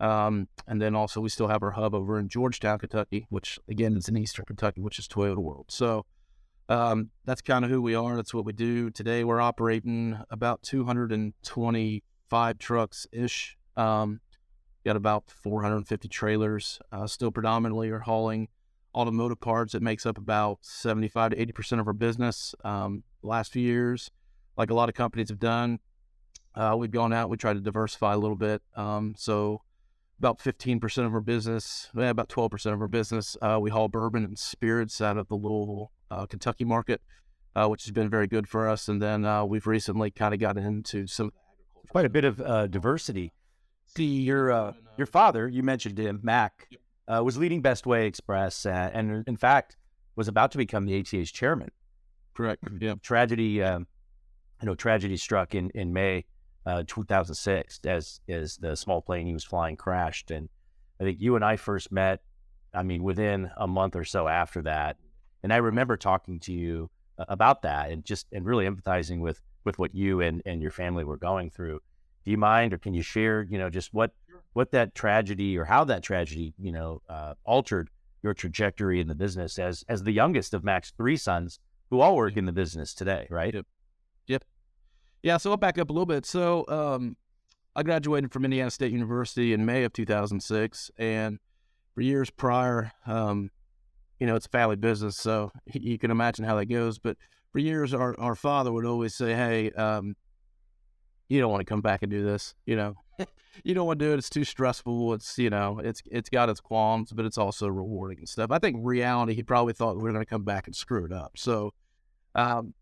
Um, 0.00 0.48
and 0.66 0.80
then 0.80 0.94
also 0.94 1.20
we 1.20 1.28
still 1.28 1.48
have 1.48 1.62
our 1.62 1.72
hub 1.72 1.94
over 1.94 2.18
in 2.18 2.28
Georgetown, 2.28 2.78
Kentucky, 2.78 3.26
which 3.30 3.58
again 3.68 3.96
is 3.96 4.08
in 4.08 4.16
Eastern 4.16 4.44
Kentucky, 4.44 4.80
which 4.80 4.98
is 4.98 5.08
Toyota 5.08 5.38
World. 5.38 5.66
So 5.68 6.06
um, 6.68 7.10
that's 7.24 7.40
kind 7.40 7.64
of 7.64 7.70
who 7.70 7.82
we 7.82 7.94
are. 7.94 8.14
That's 8.14 8.34
what 8.34 8.44
we 8.44 8.52
do. 8.52 8.90
Today 8.90 9.24
we're 9.24 9.40
operating 9.40 10.20
about 10.30 10.62
225 10.62 12.58
trucks 12.58 13.06
ish. 13.10 13.56
Um, 13.76 14.20
got 14.84 14.96
about 14.96 15.30
450 15.30 16.08
trailers. 16.08 16.78
Uh, 16.92 17.06
still 17.06 17.32
predominantly 17.32 17.90
are 17.90 18.00
hauling 18.00 18.48
automotive 18.94 19.40
parts. 19.40 19.74
It 19.74 19.82
makes 19.82 20.06
up 20.06 20.18
about 20.18 20.58
75 20.62 21.32
to 21.32 21.40
80 21.40 21.52
percent 21.52 21.80
of 21.80 21.86
our 21.86 21.92
business. 21.92 22.54
Um, 22.64 23.02
last 23.22 23.52
few 23.52 23.62
years, 23.62 24.10
like 24.56 24.70
a 24.70 24.74
lot 24.74 24.88
of 24.88 24.94
companies 24.94 25.28
have 25.28 25.40
done, 25.40 25.80
uh, 26.54 26.74
we've 26.76 26.90
gone 26.90 27.12
out. 27.12 27.30
We 27.30 27.36
try 27.36 27.52
to 27.52 27.60
diversify 27.60 28.14
a 28.14 28.18
little 28.18 28.36
bit. 28.36 28.62
Um, 28.74 29.14
so 29.16 29.62
about 30.18 30.38
15% 30.38 31.06
of 31.06 31.14
our 31.14 31.20
business, 31.20 31.88
about 31.94 32.28
12% 32.28 32.72
of 32.72 32.80
our 32.80 32.88
business, 32.88 33.36
uh, 33.40 33.58
we 33.60 33.70
haul 33.70 33.88
bourbon 33.88 34.24
and 34.24 34.38
spirits 34.38 35.00
out 35.00 35.16
of 35.16 35.28
the 35.28 35.36
Louisville, 35.36 35.92
uh, 36.10 36.26
Kentucky 36.26 36.64
market, 36.64 37.00
uh, 37.54 37.68
which 37.68 37.84
has 37.84 37.92
been 37.92 38.10
very 38.10 38.26
good 38.26 38.48
for 38.48 38.68
us. 38.68 38.88
And 38.88 39.00
then 39.00 39.24
uh, 39.24 39.44
we've 39.44 39.66
recently 39.66 40.10
kind 40.10 40.34
of 40.34 40.40
gotten 40.40 40.64
into 40.64 41.06
some 41.06 41.32
quite 41.88 42.04
a 42.04 42.08
bit 42.08 42.24
of 42.24 42.40
uh, 42.40 42.66
diversity. 42.66 43.32
See, 43.86 44.20
your 44.22 44.50
uh, 44.50 44.72
your 44.98 45.06
father, 45.06 45.48
you 45.48 45.62
mentioned 45.62 45.98
him, 45.98 46.20
Mac, 46.22 46.68
was 47.08 47.38
leading 47.38 47.62
Bestway 47.62 48.06
Express, 48.06 48.66
and 48.66 49.24
in 49.26 49.36
fact 49.36 49.76
was 50.14 50.28
about 50.28 50.50
to 50.50 50.58
become 50.58 50.84
the 50.84 50.98
ATA's 50.98 51.30
chairman. 51.30 51.70
Correct. 52.34 52.62
Yeah. 52.80 52.94
Tragedy, 53.02 53.62
um, 53.62 53.86
you 54.60 54.66
know, 54.66 54.74
tragedy 54.74 55.16
struck 55.16 55.54
in 55.54 55.70
in 55.70 55.92
May 55.92 56.24
uh, 56.68 56.84
2006 56.86 57.80
as 57.86 58.20
as 58.28 58.58
the 58.58 58.76
small 58.76 59.00
plane 59.00 59.26
he 59.26 59.32
was 59.32 59.44
flying 59.44 59.76
crashed, 59.76 60.30
and 60.30 60.48
I 61.00 61.04
think 61.04 61.18
you 61.20 61.34
and 61.34 61.44
I 61.44 61.56
first 61.56 61.90
met. 61.90 62.20
I 62.74 62.82
mean, 62.82 63.02
within 63.02 63.50
a 63.56 63.66
month 63.66 63.96
or 63.96 64.04
so 64.04 64.28
after 64.28 64.60
that, 64.62 64.98
and 65.42 65.52
I 65.52 65.56
remember 65.56 65.96
talking 65.96 66.38
to 66.40 66.52
you 66.52 66.90
about 67.16 67.62
that, 67.62 67.90
and 67.90 68.04
just 68.04 68.26
and 68.32 68.44
really 68.44 68.66
empathizing 68.66 69.20
with 69.20 69.40
with 69.64 69.78
what 69.78 69.94
you 69.94 70.20
and 70.20 70.42
and 70.44 70.60
your 70.60 70.70
family 70.70 71.04
were 71.04 71.16
going 71.16 71.50
through. 71.50 71.80
Do 72.24 72.30
you 72.30 72.36
mind, 72.36 72.74
or 72.74 72.78
can 72.78 72.92
you 72.92 73.02
share, 73.02 73.46
you 73.48 73.58
know, 73.58 73.70
just 73.70 73.94
what 73.94 74.12
what 74.52 74.70
that 74.72 74.94
tragedy 74.94 75.56
or 75.56 75.64
how 75.64 75.84
that 75.84 76.02
tragedy, 76.02 76.52
you 76.58 76.72
know, 76.72 77.00
uh, 77.08 77.34
altered 77.44 77.88
your 78.22 78.34
trajectory 78.34 79.00
in 79.00 79.08
the 79.08 79.14
business 79.14 79.58
as 79.58 79.84
as 79.88 80.02
the 80.02 80.12
youngest 80.12 80.52
of 80.52 80.64
Mac's 80.64 80.92
three 80.96 81.16
sons, 81.16 81.60
who 81.90 82.00
all 82.00 82.16
work 82.16 82.36
in 82.36 82.44
the 82.44 82.52
business 82.52 82.92
today, 82.92 83.26
right? 83.30 83.54
Yep. 83.54 83.54
Yep. 83.54 83.66
Yeah, 85.22 85.36
so 85.36 85.50
I'll 85.50 85.56
back 85.56 85.78
up 85.78 85.90
a 85.90 85.92
little 85.92 86.06
bit. 86.06 86.24
So 86.26 86.64
um, 86.68 87.16
I 87.74 87.82
graduated 87.82 88.32
from 88.32 88.44
Indiana 88.44 88.70
State 88.70 88.92
University 88.92 89.52
in 89.52 89.64
May 89.64 89.84
of 89.84 89.92
2006, 89.92 90.90
and 90.96 91.38
for 91.94 92.00
years 92.00 92.30
prior, 92.30 92.92
um, 93.06 93.50
you 94.20 94.26
know, 94.26 94.36
it's 94.36 94.46
a 94.46 94.50
family 94.50 94.76
business, 94.76 95.16
so 95.16 95.52
you 95.72 95.98
can 95.98 96.10
imagine 96.10 96.44
how 96.44 96.56
that 96.56 96.66
goes. 96.66 96.98
But 96.98 97.16
for 97.52 97.58
years, 97.58 97.94
our, 97.94 98.18
our 98.20 98.34
father 98.34 98.72
would 98.72 98.84
always 98.84 99.14
say, 99.14 99.34
"Hey, 99.34 99.70
um, 99.72 100.14
you 101.28 101.40
don't 101.40 101.50
want 101.50 101.60
to 101.60 101.70
come 101.70 101.80
back 101.80 102.02
and 102.02 102.10
do 102.10 102.24
this. 102.24 102.54
You 102.66 102.76
know, 102.76 102.94
you 103.64 103.74
don't 103.74 103.86
want 103.86 103.98
to 103.98 104.04
do 104.04 104.12
it. 104.12 104.18
It's 104.18 104.30
too 104.30 104.44
stressful. 104.44 105.14
It's 105.14 105.38
you 105.38 105.50
know, 105.50 105.80
it's 105.82 106.02
it's 106.10 106.30
got 106.30 106.48
its 106.48 106.60
qualms, 106.60 107.12
but 107.12 107.24
it's 107.24 107.38
also 107.38 107.68
rewarding 107.68 108.18
and 108.18 108.28
stuff." 108.28 108.50
I 108.50 108.58
think 108.58 108.76
reality, 108.80 109.34
he 109.34 109.42
probably 109.42 109.72
thought 109.72 109.96
we 109.96 110.02
were 110.02 110.12
going 110.12 110.24
to 110.24 110.30
come 110.30 110.44
back 110.44 110.66
and 110.66 110.76
screw 110.76 111.04
it 111.04 111.12
up. 111.12 111.32
So, 111.36 111.74
um, 112.34 112.74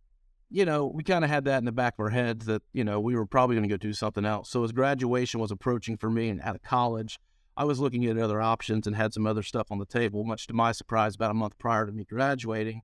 you 0.51 0.65
know, 0.65 0.87
we 0.87 1.03
kind 1.03 1.25
of 1.25 1.31
had 1.31 1.45
that 1.45 1.59
in 1.59 1.65
the 1.65 1.73
back 1.73 1.95
of 1.95 2.01
our 2.01 2.11
heads 2.11 2.47
that, 2.47 2.63
you 2.73 2.85
know, 2.85 3.01
we 3.01 3.17
were 3.17 3.27
probably 3.27 3.57
going 3.57 3.69
to 3.69 3.73
go 3.73 3.77
do 3.77 3.93
something 3.93 4.25
else. 4.25 4.51
So 4.51 4.63
as 4.63 4.73
graduation 4.73 5.41
was 5.41 5.51
approaching 5.51 5.97
for 5.97 6.09
me 6.09 6.29
and 6.29 6.41
out 6.41 6.55
of 6.55 6.63
college, 6.63 7.19
I 7.57 7.65
was 7.65 7.81
looking 7.81 8.05
at 8.07 8.19
other 8.19 8.41
options 8.41 8.87
and 8.87 8.95
had 8.95 9.15
some 9.15 9.27
other 9.27 9.43
stuff 9.43 9.69
on 9.71 9.79
the 9.79 9.87
table. 9.87 10.25
Much 10.25 10.47
to 10.47 10.55
my 10.55 10.73
surprise, 10.73 11.15
about 11.15 11.31
a 11.31 11.35
month 11.35 11.59
prior 11.59 11.87
to 11.87 11.93
me 11.93 12.05
graduating, 12.05 12.83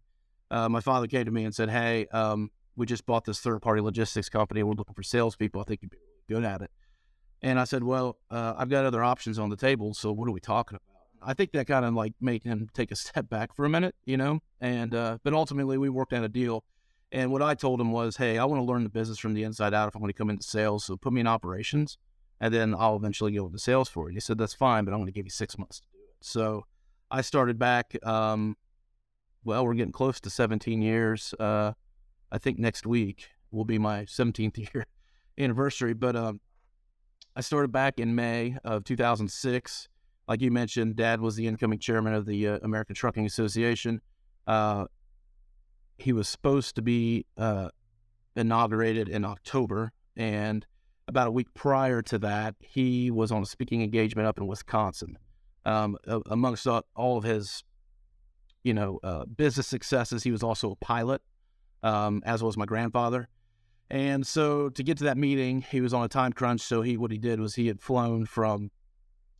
uh, 0.51 0.69
my 0.69 0.81
father 0.81 1.07
came 1.07 1.25
to 1.25 1.31
me 1.31 1.45
and 1.45 1.55
said, 1.55 1.71
Hey, 1.71 2.07
um, 2.07 2.51
we 2.75 2.87
just 2.87 3.07
bought 3.07 3.25
this 3.25 3.41
third 3.41 3.61
party 3.61 3.81
logistics 3.83 4.29
company. 4.29 4.63
We're 4.63 4.73
looking 4.73 4.95
for 4.95 5.03
salespeople. 5.03 5.61
I 5.61 5.65
think 5.65 5.83
you'd 5.83 5.91
be 5.91 5.99
good 6.29 6.45
at 6.45 6.63
it. 6.63 6.71
And 7.43 7.61
I 7.61 7.65
said, 7.65 7.85
Well, 7.85 8.19
uh, 8.31 8.55
I've 8.57 8.71
got 8.71 8.87
other 8.87 9.05
options 9.05 9.39
on 9.39 9.51
the 9.51 9.57
table. 9.57 9.95
So 9.95 10.11
what 10.11 10.29
are 10.29 10.33
we 10.33 10.41
talking 10.41 10.77
about? 10.77 11.29
I 11.31 11.35
think 11.35 11.53
that 11.53 11.69
kind 11.69 11.85
of 11.85 11.95
like 11.95 12.15
made 12.21 12.43
him 12.43 12.69
take 12.75 12.91
a 12.91 12.97
step 12.97 13.29
back 13.29 13.55
for 13.55 13.65
a 13.65 13.69
minute, 13.69 13.95
you 14.05 14.17
know? 14.17 14.41
And, 14.61 14.95
uh, 14.95 15.19
but 15.23 15.35
ultimately 15.35 15.79
we 15.79 15.89
worked 15.89 16.13
out 16.13 16.25
a 16.25 16.29
deal 16.29 16.65
and 17.13 17.31
what 17.31 17.43
I 17.43 17.55
told 17.55 17.81
him 17.81 17.93
was, 17.93 18.17
hey, 18.17 18.39
I 18.39 18.45
want 18.47 18.61
to 18.61 18.65
learn 18.65 18.83
the 18.83 18.89
business 18.89 19.19
from 19.19 19.35
the 19.35 19.43
inside 19.43 19.75
out 19.75 19.87
if 19.87 19.95
I'm 19.95 20.01
going 20.01 20.13
to 20.13 20.17
come 20.17 20.31
into 20.31 20.47
sales. 20.47 20.85
So 20.85 20.97
put 20.97 21.13
me 21.13 21.21
in 21.21 21.27
operations 21.27 21.99
and 22.41 22.53
then 22.53 22.75
I'll 22.77 22.97
eventually 22.97 23.33
go 23.33 23.47
into 23.47 23.59
sales 23.59 23.91
for 23.91 24.09
you. 24.09 24.15
He 24.15 24.21
said, 24.21 24.39
that's 24.39 24.55
fine, 24.55 24.87
but 24.87 24.93
I'm 24.93 24.99
going 24.99 25.07
to 25.07 25.13
give 25.13 25.27
you 25.27 25.31
six 25.31 25.59
months 25.59 25.81
to 25.81 25.87
do 25.93 25.99
it. 26.03 26.17
So 26.23 26.65
I 27.11 27.21
started 27.21 27.59
back, 27.59 27.95
um, 28.03 28.57
well, 29.45 29.67
we're 29.67 29.75
getting 29.75 29.93
close 29.93 30.21
to 30.21 30.31
17 30.31 30.81
years. 30.81 31.35
Uh, 31.39 31.73
I 32.31 32.39
think 32.39 32.59
next 32.59 32.87
week 32.87 33.29
will 33.51 33.67
be 33.67 33.79
my 33.79 34.05
17th 34.05 34.57
year 34.75 34.87
anniversary. 35.39 35.93
But 35.93 36.17
um, 36.17 36.41
I 37.37 37.43
started 37.43 37.73
back 37.73 38.01
in 38.01 38.15
May 38.15 38.57
of 38.65 38.85
2006. 38.85 39.89
Like 40.29 40.41
you 40.41 40.51
mentioned, 40.51 40.97
Dad 40.97 41.21
was 41.21 41.37
the 41.37 41.47
incoming 41.47 41.79
chairman 41.79 42.15
of 42.15 42.25
the 42.25 42.49
uh, 42.49 42.59
American 42.63 42.95
Trucking 42.95 43.27
Association. 43.27 44.01
Uh, 44.47 44.87
he 46.03 46.13
was 46.13 46.29
supposed 46.29 46.75
to 46.77 46.83
be 46.83 47.25
uh, 47.37 47.69
inaugurated 48.37 49.09
in 49.09 49.25
October, 49.25 49.93
and 50.17 50.67
about 51.09 51.29
a 51.29 51.31
week 51.31 51.53
prior 51.55 52.03
to 52.03 52.19
that, 52.19 52.55
he 52.61 53.11
was 53.11 53.33
on 53.33 53.43
a 53.43 53.47
speaking 53.47 53.83
engagement 53.83 54.27
up 54.27 54.39
in 54.39 54.47
Wisconsin. 54.47 55.19
Um, 55.65 55.97
amongst 56.27 56.67
all 56.67 57.17
of 57.19 57.25
his, 57.25 57.63
you 58.65 58.75
know, 58.75 58.99
uh, 59.03 59.25
business 59.27 59.67
successes, 59.67 60.23
he 60.25 60.31
was 60.31 60.43
also 60.43 60.73
a 60.73 60.77
pilot, 60.77 61.23
um, 61.83 62.23
as 62.25 62.43
was 62.43 62.57
my 62.57 62.67
grandfather. 62.67 63.29
And 63.91 64.27
so 64.27 64.71
to 64.71 64.83
get 64.83 64.99
to 64.99 65.05
that 65.05 65.19
meeting, 65.19 65.63
he 65.63 65.81
was 65.81 65.93
on 65.93 66.03
a 66.03 66.09
time 66.09 66.33
crunch. 66.33 66.63
So 66.63 66.83
he, 66.83 66.97
what 66.97 67.11
he 67.11 67.19
did 67.19 67.39
was 67.39 67.55
he 67.55 67.67
had 67.67 67.81
flown 67.81 68.27
from, 68.27 68.71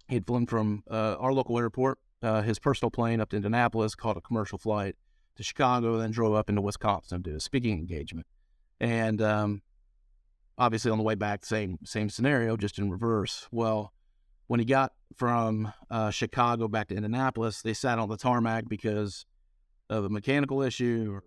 he 0.09 0.17
had 0.17 0.27
flown 0.27 0.47
from 0.47 0.85
uh, 0.91 1.17
our 1.19 1.33
local 1.33 1.59
airport, 1.59 1.99
uh, 2.23 2.43
his 2.43 2.59
personal 2.59 2.91
plane 2.91 3.21
up 3.21 3.31
to 3.31 3.37
Indianapolis, 3.37 3.95
called 3.95 4.17
a 4.17 4.21
commercial 4.21 4.59
flight 4.59 4.95
to 5.37 5.43
Chicago, 5.43 5.99
then 5.99 6.11
drove 6.11 6.35
up 6.35 6.49
into 6.49 6.61
Wisconsin 6.61 7.23
to 7.23 7.31
do 7.31 7.37
a 7.37 7.41
speaking 7.41 7.79
engagement. 7.79 8.27
And 8.81 9.23
um, 9.23 9.63
obviously, 10.59 10.91
on 10.91 10.99
the 10.99 11.05
way 11.05 11.15
back, 11.15 11.45
same 11.45 11.79
same 11.85 12.09
scenario, 12.09 12.57
just 12.57 12.79
in 12.79 12.91
reverse. 12.91 13.49
Well, 13.51 13.93
when 14.47 14.61
he 14.61 14.67
got 14.67 14.93
from 15.17 15.73
uh, 15.91 16.11
Chicago 16.11 16.69
back 16.69 16.89
to 16.89 16.95
Indianapolis, 16.95 17.63
they 17.63 17.75
sat 17.75 17.99
on 17.99 18.09
the 18.09 18.17
tarmac 18.17 18.69
because 18.69 19.25
of 19.89 20.05
a 20.05 20.09
mechanical 20.09 20.63
issue, 20.63 21.13
or 21.15 21.23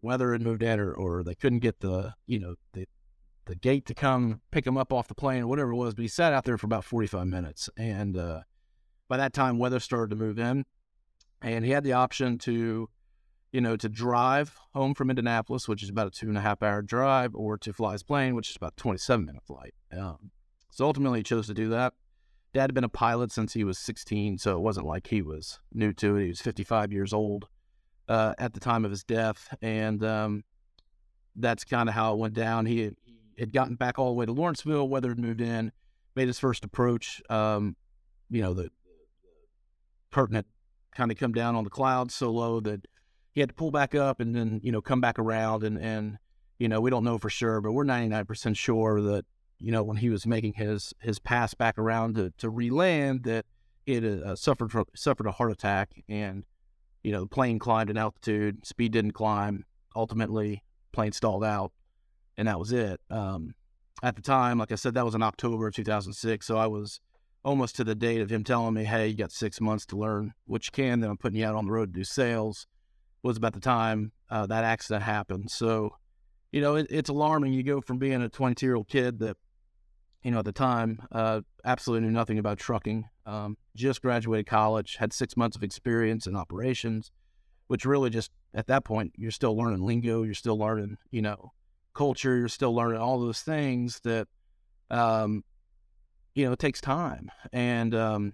weather 0.00 0.32
had 0.32 0.42
moved 0.42 0.62
in, 0.62 0.78
or, 0.78 0.92
or 0.92 1.22
they 1.22 1.34
couldn't 1.34 1.60
get 1.60 1.80
the 1.80 2.14
you 2.26 2.38
know 2.38 2.54
the 2.72 2.86
the 3.46 3.56
gate 3.56 3.84
to 3.86 3.94
come 3.94 4.40
pick 4.52 4.66
him 4.66 4.76
up 4.76 4.92
off 4.92 5.08
the 5.08 5.14
plane, 5.14 5.42
or 5.42 5.46
whatever 5.46 5.72
it 5.72 5.76
was. 5.76 5.94
But 5.94 6.02
he 6.02 6.08
sat 6.08 6.32
out 6.32 6.44
there 6.44 6.58
for 6.58 6.66
about 6.66 6.84
45 6.84 7.26
minutes, 7.26 7.68
and 7.76 8.16
uh, 8.16 8.42
by 9.08 9.16
that 9.16 9.32
time, 9.32 9.58
weather 9.58 9.80
started 9.80 10.10
to 10.10 10.16
move 10.16 10.38
in, 10.38 10.64
and 11.40 11.64
he 11.64 11.72
had 11.72 11.84
the 11.84 11.94
option 11.94 12.38
to 12.38 12.88
you 13.52 13.60
know, 13.60 13.76
to 13.76 13.88
drive 13.88 14.58
home 14.74 14.94
from 14.94 15.10
Indianapolis, 15.10 15.68
which 15.68 15.82
is 15.82 15.90
about 15.90 16.06
a 16.06 16.10
two 16.10 16.28
and 16.28 16.38
a 16.38 16.40
half 16.40 16.62
hour 16.62 16.82
drive, 16.82 17.34
or 17.34 17.58
to 17.58 17.72
fly 17.72 17.92
his 17.92 18.02
plane, 18.02 18.34
which 18.34 18.50
is 18.50 18.56
about 18.56 18.72
a 18.72 18.80
27 18.80 19.24
minute 19.24 19.42
flight. 19.46 19.74
Um, 19.96 20.30
so 20.70 20.86
ultimately, 20.86 21.20
he 21.20 21.22
chose 21.22 21.46
to 21.48 21.54
do 21.54 21.68
that. 21.68 21.92
Dad 22.54 22.62
had 22.62 22.74
been 22.74 22.84
a 22.84 22.88
pilot 22.88 23.30
since 23.30 23.52
he 23.52 23.64
was 23.64 23.78
16, 23.78 24.38
so 24.38 24.56
it 24.56 24.60
wasn't 24.60 24.86
like 24.86 25.06
he 25.06 25.22
was 25.22 25.60
new 25.72 25.92
to 25.94 26.16
it. 26.16 26.22
He 26.22 26.28
was 26.28 26.40
55 26.40 26.92
years 26.92 27.12
old 27.12 27.46
uh, 28.08 28.34
at 28.38 28.54
the 28.54 28.60
time 28.60 28.84
of 28.84 28.90
his 28.90 29.04
death, 29.04 29.54
and 29.62 30.02
um, 30.04 30.44
that's 31.36 31.64
kind 31.64 31.88
of 31.88 31.94
how 31.94 32.12
it 32.12 32.18
went 32.18 32.34
down. 32.34 32.66
He 32.66 32.92
had, 33.38 33.52
gotten 33.52 33.74
back 33.74 33.98
all 33.98 34.08
the 34.08 34.14
way 34.14 34.26
to 34.26 34.32
Lawrenceville, 34.32 34.88
weather 34.88 35.08
had 35.10 35.18
moved 35.18 35.40
in, 35.40 35.72
made 36.14 36.28
his 36.28 36.38
first 36.38 36.64
approach. 36.64 37.22
Um, 37.28 37.76
you 38.30 38.42
know, 38.42 38.54
the, 38.54 38.70
had 40.14 40.44
kind 40.94 41.10
of 41.10 41.18
come 41.18 41.32
down 41.32 41.54
on 41.54 41.64
the 41.64 41.70
clouds 41.70 42.14
so 42.14 42.30
low 42.30 42.60
that 42.60 42.86
he 43.32 43.40
had 43.40 43.48
to 43.48 43.54
pull 43.54 43.70
back 43.70 43.94
up 43.94 44.20
and 44.20 44.34
then 44.34 44.60
you 44.62 44.70
know 44.70 44.80
come 44.80 45.00
back 45.00 45.18
around 45.18 45.64
and 45.64 45.78
and 45.78 46.18
you 46.58 46.68
know 46.68 46.80
we 46.80 46.90
don't 46.90 47.04
know 47.04 47.18
for 47.18 47.30
sure, 47.30 47.60
but 47.60 47.72
we're 47.72 47.84
99% 47.84 48.56
sure 48.56 49.00
that 49.00 49.24
you 49.58 49.72
know 49.72 49.82
when 49.82 49.96
he 49.96 50.10
was 50.10 50.26
making 50.26 50.54
his 50.54 50.92
his 51.00 51.18
pass 51.18 51.54
back 51.54 51.78
around 51.78 52.14
to 52.16 52.32
to 52.38 52.50
reland 52.50 53.24
that 53.24 53.46
it 53.86 54.04
uh, 54.04 54.36
suffered 54.36 54.70
from, 54.70 54.84
suffered 54.94 55.26
a 55.26 55.32
heart 55.32 55.50
attack 55.50 55.90
and 56.08 56.44
you 57.02 57.10
know 57.10 57.20
the 57.20 57.26
plane 57.26 57.58
climbed 57.58 57.90
in 57.90 57.96
altitude, 57.96 58.64
speed 58.66 58.92
didn't 58.92 59.12
climb, 59.12 59.64
ultimately 59.96 60.62
plane 60.92 61.12
stalled 61.12 61.44
out, 61.44 61.72
and 62.36 62.46
that 62.46 62.58
was 62.58 62.70
it. 62.72 63.00
Um, 63.10 63.54
at 64.02 64.16
the 64.16 64.22
time, 64.22 64.58
like 64.58 64.72
I 64.72 64.76
said, 64.76 64.94
that 64.94 65.04
was 65.04 65.14
in 65.14 65.22
October 65.22 65.66
of 65.66 65.74
2006, 65.74 66.46
so 66.46 66.56
I 66.56 66.66
was 66.66 67.00
almost 67.44 67.76
to 67.76 67.84
the 67.84 67.94
date 67.94 68.20
of 68.20 68.30
him 68.30 68.44
telling 68.44 68.74
me, 68.74 68.84
"Hey, 68.84 69.08
you 69.08 69.16
got 69.16 69.32
six 69.32 69.60
months 69.60 69.86
to 69.86 69.96
learn 69.96 70.34
what 70.44 70.66
you 70.66 70.70
can. 70.72 71.00
Then 71.00 71.10
I'm 71.10 71.16
putting 71.16 71.40
you 71.40 71.46
out 71.46 71.56
on 71.56 71.66
the 71.66 71.72
road 71.72 71.92
to 71.92 72.00
do 72.00 72.04
sales." 72.04 72.66
Was 73.22 73.36
about 73.36 73.52
the 73.52 73.60
time 73.60 74.12
uh, 74.30 74.46
that 74.46 74.64
accident 74.64 75.04
happened. 75.04 75.50
So, 75.50 75.96
you 76.50 76.60
know, 76.60 76.76
it, 76.76 76.86
it's 76.90 77.10
alarming. 77.10 77.52
You 77.52 77.62
go 77.62 77.80
from 77.80 77.98
being 77.98 78.22
a 78.22 78.28
22 78.28 78.66
year 78.66 78.76
old 78.76 78.88
kid 78.88 79.18
that, 79.20 79.36
you 80.22 80.30
know, 80.30 80.40
at 80.40 80.44
the 80.44 80.52
time, 80.52 81.00
uh, 81.12 81.40
absolutely 81.64 82.06
knew 82.06 82.12
nothing 82.12 82.38
about 82.38 82.58
trucking, 82.58 83.04
um, 83.26 83.56
just 83.74 84.02
graduated 84.02 84.46
college, 84.46 84.96
had 84.96 85.12
six 85.12 85.36
months 85.36 85.56
of 85.56 85.62
experience 85.62 86.26
in 86.26 86.36
operations, 86.36 87.10
which 87.66 87.84
really 87.84 88.10
just 88.10 88.30
at 88.54 88.66
that 88.66 88.84
point, 88.84 89.12
you're 89.16 89.30
still 89.30 89.56
learning 89.56 89.80
lingo, 89.80 90.22
you're 90.22 90.34
still 90.34 90.58
learning, 90.58 90.98
you 91.10 91.22
know, 91.22 91.52
culture, 91.94 92.36
you're 92.36 92.48
still 92.48 92.74
learning 92.74 93.00
all 93.00 93.20
those 93.20 93.40
things 93.40 94.00
that, 94.04 94.28
um, 94.90 95.42
you 96.34 96.46
know, 96.46 96.52
it 96.52 96.58
takes 96.58 96.80
time. 96.80 97.30
And 97.52 97.94
um, 97.94 98.32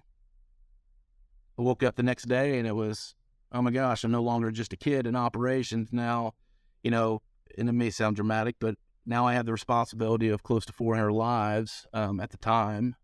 I 1.58 1.62
woke 1.62 1.82
up 1.82 1.96
the 1.96 2.02
next 2.02 2.24
day 2.24 2.58
and 2.58 2.66
it 2.66 2.74
was, 2.74 3.14
oh 3.52 3.62
my 3.62 3.70
gosh, 3.70 4.04
I'm 4.04 4.10
no 4.10 4.22
longer 4.22 4.50
just 4.50 4.72
a 4.72 4.76
kid 4.76 5.06
in 5.06 5.16
operations 5.16 5.88
now. 5.92 6.34
You 6.82 6.90
know, 6.90 7.22
and 7.56 7.68
it 7.68 7.72
may 7.72 7.90
sound 7.90 8.16
dramatic, 8.16 8.56
but 8.60 8.76
now 9.04 9.26
I 9.26 9.34
have 9.34 9.46
the 9.46 9.52
responsibility 9.52 10.28
of 10.28 10.42
close 10.42 10.64
to 10.66 10.72
400 10.72 11.10
lives 11.12 11.86
um, 11.92 12.20
at 12.20 12.30
the 12.30 12.36
time. 12.36 12.94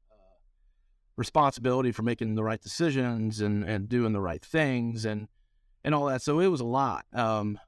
responsibility 1.16 1.92
for 1.92 2.02
making 2.02 2.34
the 2.34 2.44
right 2.44 2.60
decisions 2.60 3.40
and, 3.40 3.64
and 3.64 3.88
doing 3.88 4.12
the 4.12 4.20
right 4.20 4.44
things 4.44 5.04
and 5.04 5.28
and 5.84 5.94
all 5.94 6.06
that. 6.06 6.22
So 6.22 6.40
it 6.40 6.48
was 6.48 6.60
a 6.60 6.66
lot. 6.66 7.04
Um, 7.12 7.58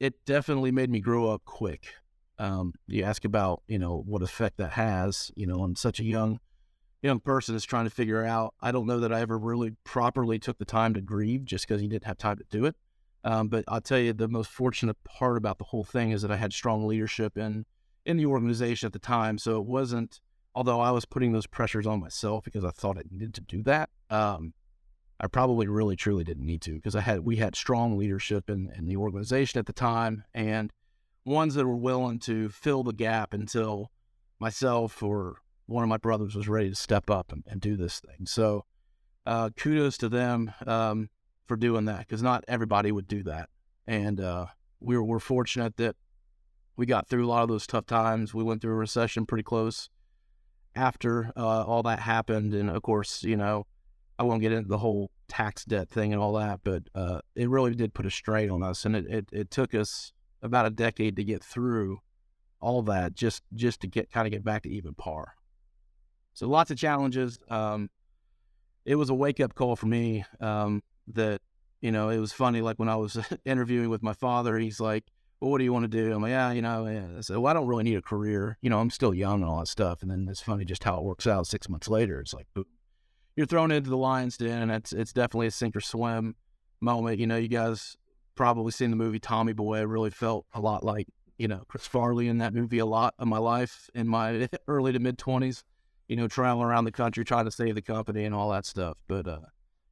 it 0.00 0.14
definitely 0.24 0.70
made 0.70 0.90
me 0.90 1.00
grow 1.00 1.30
up 1.30 1.44
quick. 1.44 1.88
Um, 2.38 2.72
you 2.86 3.04
ask 3.04 3.24
about 3.24 3.62
you 3.68 3.78
know 3.78 4.02
what 4.06 4.22
effect 4.22 4.56
that 4.58 4.72
has 4.72 5.30
you 5.36 5.46
know 5.46 5.60
on 5.60 5.76
such 5.76 6.00
a 6.00 6.04
young 6.04 6.40
young 7.02 7.20
person 7.20 7.54
is 7.54 7.64
trying 7.64 7.84
to 7.84 7.90
figure 7.90 8.24
out. 8.24 8.54
I 8.60 8.72
don't 8.72 8.86
know 8.86 9.00
that 9.00 9.12
I 9.12 9.20
ever 9.20 9.38
really 9.38 9.74
properly 9.84 10.38
took 10.38 10.58
the 10.58 10.64
time 10.64 10.94
to 10.94 11.00
grieve 11.00 11.44
just 11.44 11.66
because 11.66 11.80
he 11.80 11.88
didn't 11.88 12.04
have 12.04 12.18
time 12.18 12.36
to 12.36 12.44
do 12.50 12.64
it. 12.64 12.76
Um, 13.24 13.48
but 13.48 13.64
I'll 13.68 13.80
tell 13.80 13.98
you, 13.98 14.12
the 14.12 14.28
most 14.28 14.50
fortunate 14.50 14.96
part 15.04 15.36
about 15.36 15.58
the 15.58 15.64
whole 15.64 15.84
thing 15.84 16.10
is 16.10 16.22
that 16.22 16.30
I 16.30 16.36
had 16.36 16.52
strong 16.52 16.86
leadership 16.86 17.36
in 17.36 17.66
in 18.04 18.16
the 18.16 18.26
organization 18.26 18.86
at 18.86 18.92
the 18.92 18.98
time. 18.98 19.38
So 19.38 19.58
it 19.58 19.66
wasn't, 19.66 20.20
although 20.54 20.80
I 20.80 20.90
was 20.90 21.04
putting 21.04 21.32
those 21.32 21.46
pressures 21.46 21.86
on 21.86 22.00
myself 22.00 22.44
because 22.44 22.64
I 22.64 22.70
thought 22.70 22.98
I 22.98 23.02
needed 23.10 23.34
to 23.34 23.40
do 23.40 23.62
that. 23.62 23.90
Um, 24.10 24.54
I 25.20 25.28
probably 25.28 25.68
really 25.68 25.94
truly 25.94 26.24
didn't 26.24 26.44
need 26.44 26.62
to 26.62 26.74
because 26.74 26.96
I 26.96 27.00
had 27.00 27.20
we 27.20 27.36
had 27.36 27.54
strong 27.54 27.96
leadership 27.96 28.50
in, 28.50 28.72
in 28.76 28.86
the 28.86 28.96
organization 28.96 29.60
at 29.60 29.66
the 29.66 29.72
time 29.72 30.24
and 30.34 30.72
ones 31.24 31.54
that 31.54 31.64
were 31.64 31.76
willing 31.76 32.18
to 32.18 32.48
fill 32.48 32.82
the 32.82 32.92
gap 32.92 33.32
until 33.32 33.92
myself 34.40 35.00
or 35.00 35.36
one 35.72 35.82
of 35.82 35.88
my 35.88 35.96
brothers 35.96 36.34
was 36.34 36.48
ready 36.48 36.70
to 36.70 36.76
step 36.76 37.10
up 37.10 37.32
and, 37.32 37.44
and 37.46 37.60
do 37.60 37.76
this 37.76 38.00
thing. 38.00 38.26
So 38.26 38.64
uh, 39.26 39.50
kudos 39.56 39.96
to 39.98 40.08
them. 40.08 40.52
Um, 40.66 41.08
for 41.52 41.56
doing 41.56 41.84
that 41.84 41.98
because 41.98 42.22
not 42.22 42.44
everybody 42.48 42.90
would 42.90 43.06
do 43.06 43.22
that. 43.24 43.50
And 43.86 44.20
uh, 44.20 44.46
we 44.80 44.96
were, 44.96 45.04
we're 45.04 45.18
fortunate 45.18 45.76
that 45.76 45.96
we 46.76 46.86
got 46.86 47.08
through 47.08 47.26
a 47.26 47.28
lot 47.28 47.42
of 47.42 47.50
those 47.50 47.66
tough 47.66 47.84
times. 47.84 48.32
We 48.32 48.42
went 48.42 48.62
through 48.62 48.72
a 48.72 48.76
recession 48.76 49.26
pretty 49.26 49.42
close 49.42 49.90
after 50.74 51.30
uh, 51.36 51.64
all 51.64 51.82
that 51.82 52.00
happened. 52.00 52.54
And 52.54 52.70
of 52.70 52.82
course, 52.82 53.22
you 53.22 53.36
know, 53.36 53.66
I 54.18 54.22
won't 54.22 54.40
get 54.40 54.52
into 54.52 54.68
the 54.68 54.78
whole 54.78 55.10
tax 55.28 55.66
debt 55.66 55.90
thing 55.90 56.14
and 56.14 56.22
all 56.22 56.32
that, 56.34 56.60
but 56.64 56.84
uh, 56.94 57.20
it 57.34 57.50
really 57.50 57.74
did 57.74 57.92
put 57.92 58.06
a 58.06 58.10
strain 58.10 58.50
on 58.50 58.62
us. 58.62 58.86
And 58.86 58.96
it, 58.96 59.06
it, 59.06 59.28
it 59.30 59.50
took 59.50 59.74
us 59.74 60.12
about 60.40 60.64
a 60.64 60.70
decade 60.70 61.16
to 61.16 61.24
get 61.24 61.44
through 61.44 61.98
all 62.60 62.80
that 62.82 63.12
just 63.14 63.42
just 63.54 63.80
to 63.80 63.88
get 63.88 64.10
kind 64.10 64.26
of 64.26 64.30
get 64.30 64.44
back 64.44 64.62
to 64.62 64.70
even 64.70 64.94
par. 64.94 65.34
So 66.34 66.48
lots 66.48 66.70
of 66.70 66.78
challenges. 66.78 67.38
Um, 67.48 67.90
it 68.84 68.96
was 68.96 69.10
a 69.10 69.14
wake 69.14 69.40
up 69.40 69.54
call 69.54 69.76
for 69.76 69.86
me. 69.86 70.24
Um, 70.40 70.82
that 71.08 71.40
you 71.82 71.90
know 71.90 72.08
it 72.08 72.18
was 72.18 72.32
funny 72.32 72.62
like 72.62 72.78
when 72.78 72.88
i 72.88 72.96
was 72.96 73.18
interviewing 73.44 73.90
with 73.90 74.02
my 74.02 74.14
father 74.14 74.56
he's 74.58 74.80
like 74.80 75.04
well 75.40 75.50
what 75.50 75.58
do 75.58 75.64
you 75.64 75.72
want 75.72 75.82
to 75.82 75.88
do 75.88 76.12
i'm 76.14 76.22
like 76.22 76.30
yeah 76.30 76.52
you 76.52 76.62
know 76.62 76.86
yeah. 76.86 77.18
i 77.18 77.20
said 77.20 77.36
well 77.36 77.50
i 77.50 77.52
don't 77.52 77.66
really 77.66 77.82
need 77.82 77.96
a 77.96 78.02
career 78.02 78.56
you 78.62 78.70
know 78.70 78.78
i'm 78.78 78.90
still 78.90 79.12
young 79.12 79.42
and 79.42 79.50
all 79.50 79.58
that 79.58 79.68
stuff 79.68 80.00
and 80.00 80.10
then 80.10 80.26
it's 80.30 80.40
funny 80.40 80.64
just 80.64 80.84
how 80.84 80.96
it 80.96 81.04
works 81.04 81.26
out 81.26 81.46
six 81.46 81.68
months 81.68 81.88
later 81.88 82.20
it's 82.20 82.32
like 82.32 82.46
you're 83.36 83.46
thrown 83.46 83.70
into 83.70 83.90
the 83.90 83.96
lion's 83.96 84.36
den 84.36 84.62
and 84.62 84.72
it's 84.72 84.92
it's 84.92 85.12
definitely 85.12 85.48
a 85.48 85.50
sink 85.50 85.76
or 85.76 85.80
swim 85.80 86.34
moment 86.80 87.18
you 87.18 87.26
know 87.26 87.36
you 87.36 87.48
guys 87.48 87.96
probably 88.34 88.70
seen 88.72 88.90
the 88.90 88.96
movie 88.96 89.18
tommy 89.18 89.52
boy 89.52 89.78
I 89.78 89.82
really 89.82 90.10
felt 90.10 90.46
a 90.54 90.60
lot 90.60 90.84
like 90.84 91.08
you 91.36 91.48
know 91.48 91.62
chris 91.68 91.86
farley 91.86 92.28
in 92.28 92.38
that 92.38 92.54
movie 92.54 92.78
a 92.78 92.86
lot 92.86 93.14
of 93.18 93.28
my 93.28 93.38
life 93.38 93.90
in 93.94 94.08
my 94.08 94.48
early 94.68 94.92
to 94.92 94.98
mid 94.98 95.18
20s 95.18 95.64
you 96.12 96.16
know 96.16 96.28
traveling 96.28 96.66
around 96.66 96.84
the 96.84 96.92
country 96.92 97.24
trying 97.24 97.46
to 97.46 97.50
save 97.50 97.74
the 97.74 97.82
company 97.82 98.24
and 98.24 98.34
all 98.34 98.50
that 98.50 98.64
stuff 98.66 98.96
but 99.08 99.26
uh 99.26 99.40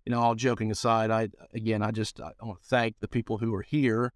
you 0.04 0.16
know, 0.16 0.20
all 0.20 0.34
joking 0.34 0.70
aside, 0.70 1.10
I 1.10 1.28
again, 1.54 1.82
I 1.82 1.90
just 1.90 2.20
I 2.20 2.32
want 2.42 2.60
to 2.62 2.68
thank 2.68 2.96
the 3.00 3.08
people 3.08 3.38
who 3.38 3.54
are 3.54 3.62
here 3.62 4.12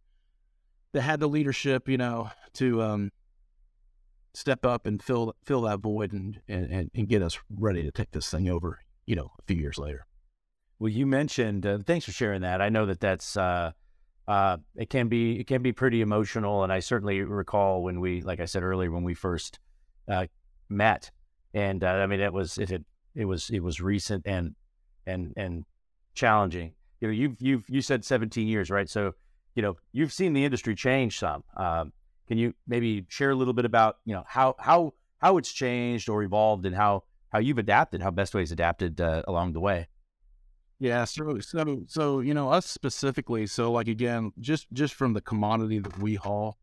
that 0.92 1.02
had 1.02 1.20
the 1.20 1.28
leadership, 1.28 1.88
you 1.88 1.98
know, 1.98 2.30
to 2.54 2.82
um, 2.82 3.12
step 4.32 4.64
up 4.64 4.86
and 4.86 5.02
fill 5.02 5.34
fill 5.44 5.62
that 5.62 5.80
void 5.80 6.12
and, 6.12 6.40
and 6.48 6.90
and 6.94 7.08
get 7.08 7.22
us 7.22 7.38
ready 7.50 7.82
to 7.82 7.90
take 7.90 8.10
this 8.12 8.30
thing 8.30 8.48
over, 8.48 8.80
you 9.06 9.14
know, 9.14 9.30
a 9.38 9.42
few 9.46 9.56
years 9.56 9.78
later. 9.78 10.06
Well, 10.78 10.90
you 10.90 11.06
mentioned. 11.06 11.66
Uh, 11.66 11.78
thanks 11.86 12.06
for 12.06 12.12
sharing 12.12 12.42
that. 12.42 12.60
I 12.60 12.68
know 12.68 12.86
that 12.86 13.00
that's. 13.00 13.36
Uh, 13.36 13.72
uh, 14.26 14.56
it 14.74 14.88
can 14.88 15.08
be 15.08 15.38
it 15.38 15.46
can 15.46 15.60
be 15.60 15.72
pretty 15.72 16.00
emotional, 16.00 16.64
and 16.64 16.72
I 16.72 16.80
certainly 16.80 17.20
recall 17.20 17.82
when 17.82 18.00
we, 18.00 18.22
like 18.22 18.40
I 18.40 18.46
said 18.46 18.62
earlier, 18.62 18.90
when 18.90 19.04
we 19.04 19.12
first 19.12 19.58
uh, 20.08 20.26
met, 20.70 21.10
and 21.54 21.82
uh, 21.82 21.88
I 21.88 22.06
mean 22.06 22.20
it 22.20 22.32
was 22.32 22.58
it 22.58 22.68
had, 22.68 22.84
it 23.14 23.24
was 23.24 23.48
it 23.50 23.60
was 23.60 23.80
recent 23.80 24.26
and 24.26 24.54
and 25.06 25.32
and 25.36 25.64
challenging. 26.14 26.72
You 27.00 27.08
know, 27.08 27.14
you've 27.14 27.40
you've 27.40 27.64
you 27.68 27.80
said 27.80 28.04
17 28.04 28.46
years, 28.46 28.70
right? 28.70 28.88
So, 28.88 29.14
you 29.54 29.62
know, 29.62 29.76
you've 29.92 30.12
seen 30.12 30.32
the 30.32 30.44
industry 30.44 30.74
change 30.74 31.18
some. 31.18 31.44
Um, 31.56 31.92
can 32.26 32.38
you 32.38 32.54
maybe 32.66 33.04
share 33.08 33.30
a 33.30 33.34
little 33.34 33.54
bit 33.54 33.64
about 33.64 33.98
you 34.04 34.14
know 34.14 34.24
how 34.26 34.56
how 34.58 34.94
how 35.18 35.36
it's 35.38 35.52
changed 35.52 36.08
or 36.08 36.22
evolved 36.22 36.66
and 36.66 36.74
how 36.74 37.04
how 37.30 37.38
you've 37.38 37.58
adapted, 37.58 38.02
how 38.02 38.10
Bestway's 38.10 38.52
adapted 38.52 39.00
uh, 39.00 39.22
along 39.26 39.52
the 39.52 39.60
way? 39.60 39.88
Yeah, 40.80 41.04
so, 41.04 41.38
so 41.40 41.82
so 41.86 42.20
you 42.20 42.34
know 42.34 42.50
us 42.50 42.66
specifically. 42.66 43.46
So 43.46 43.72
like 43.72 43.88
again, 43.88 44.32
just 44.40 44.66
just 44.72 44.94
from 44.94 45.12
the 45.12 45.20
commodity 45.20 45.78
that 45.80 45.98
we 45.98 46.14
haul, 46.14 46.58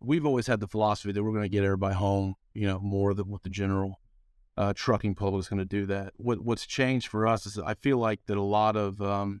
we've 0.00 0.26
always 0.26 0.46
had 0.46 0.60
the 0.60 0.68
philosophy 0.68 1.12
that 1.12 1.22
we're 1.22 1.32
going 1.32 1.42
to 1.42 1.48
get 1.48 1.64
everybody 1.64 1.94
home. 1.94 2.34
You 2.54 2.68
know, 2.68 2.80
more 2.80 3.12
than 3.14 3.28
what 3.28 3.42
the 3.42 3.50
general 3.50 4.00
uh, 4.56 4.72
trucking 4.74 5.14
public 5.14 5.40
is 5.40 5.48
going 5.48 5.58
to 5.58 5.64
do 5.64 5.86
that. 5.86 6.12
What 6.16 6.40
what's 6.40 6.66
changed 6.66 7.08
for 7.08 7.26
us 7.26 7.46
is 7.46 7.58
I 7.58 7.74
feel 7.74 7.98
like 7.98 8.20
that 8.26 8.36
a 8.36 8.42
lot 8.42 8.76
of 8.76 9.00
um, 9.00 9.40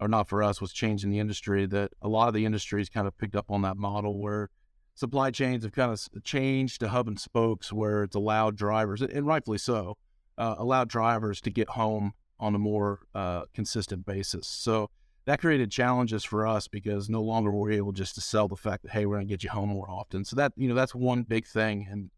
or 0.00 0.08
not 0.08 0.28
for 0.28 0.42
us, 0.42 0.60
what's 0.60 0.72
changed 0.72 1.04
in 1.04 1.10
the 1.10 1.18
industry 1.18 1.66
that 1.66 1.92
a 2.02 2.08
lot 2.08 2.28
of 2.28 2.34
the 2.34 2.44
industries 2.44 2.88
kind 2.88 3.06
of 3.06 3.16
picked 3.16 3.36
up 3.36 3.50
on 3.50 3.62
that 3.62 3.76
model 3.76 4.20
where 4.20 4.50
supply 4.94 5.30
chains 5.30 5.64
have 5.64 5.72
kind 5.72 5.90
of 5.90 6.24
changed 6.24 6.80
to 6.80 6.88
hub 6.88 7.08
and 7.08 7.18
spokes 7.18 7.72
where 7.72 8.02
it's 8.02 8.16
allowed 8.16 8.56
drivers 8.56 9.02
and 9.02 9.26
rightfully 9.26 9.58
so 9.58 9.96
uh, 10.38 10.54
allowed 10.58 10.88
drivers 10.88 11.40
to 11.40 11.50
get 11.50 11.70
home 11.70 12.12
on 12.38 12.54
a 12.54 12.58
more 12.58 13.00
uh, 13.14 13.42
consistent 13.54 14.04
basis. 14.04 14.46
So 14.46 14.90
that 15.24 15.40
created 15.40 15.70
challenges 15.70 16.24
for 16.24 16.46
us 16.46 16.68
because 16.68 17.08
no 17.08 17.22
longer 17.22 17.50
were 17.50 17.68
we 17.68 17.76
able 17.76 17.92
just 17.92 18.14
to 18.16 18.20
sell 18.20 18.48
the 18.48 18.56
fact 18.56 18.82
that 18.82 18.92
hey 18.92 19.06
we're 19.06 19.16
going 19.16 19.26
to 19.26 19.32
get 19.32 19.42
you 19.42 19.50
home 19.50 19.70
more 19.70 19.90
often. 19.90 20.24
So 20.24 20.36
that 20.36 20.52
you 20.56 20.68
know 20.68 20.74
that's 20.74 20.94
one 20.94 21.22
big 21.22 21.46
thing 21.46 21.86
and 21.90 22.10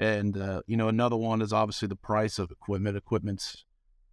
and, 0.00 0.36
uh, 0.36 0.62
you 0.66 0.76
know, 0.76 0.88
another 0.88 1.16
one 1.16 1.42
is 1.42 1.52
obviously 1.52 1.88
the 1.88 1.96
price 1.96 2.38
of 2.38 2.50
equipment. 2.50 2.96
Equipment's, 2.96 3.64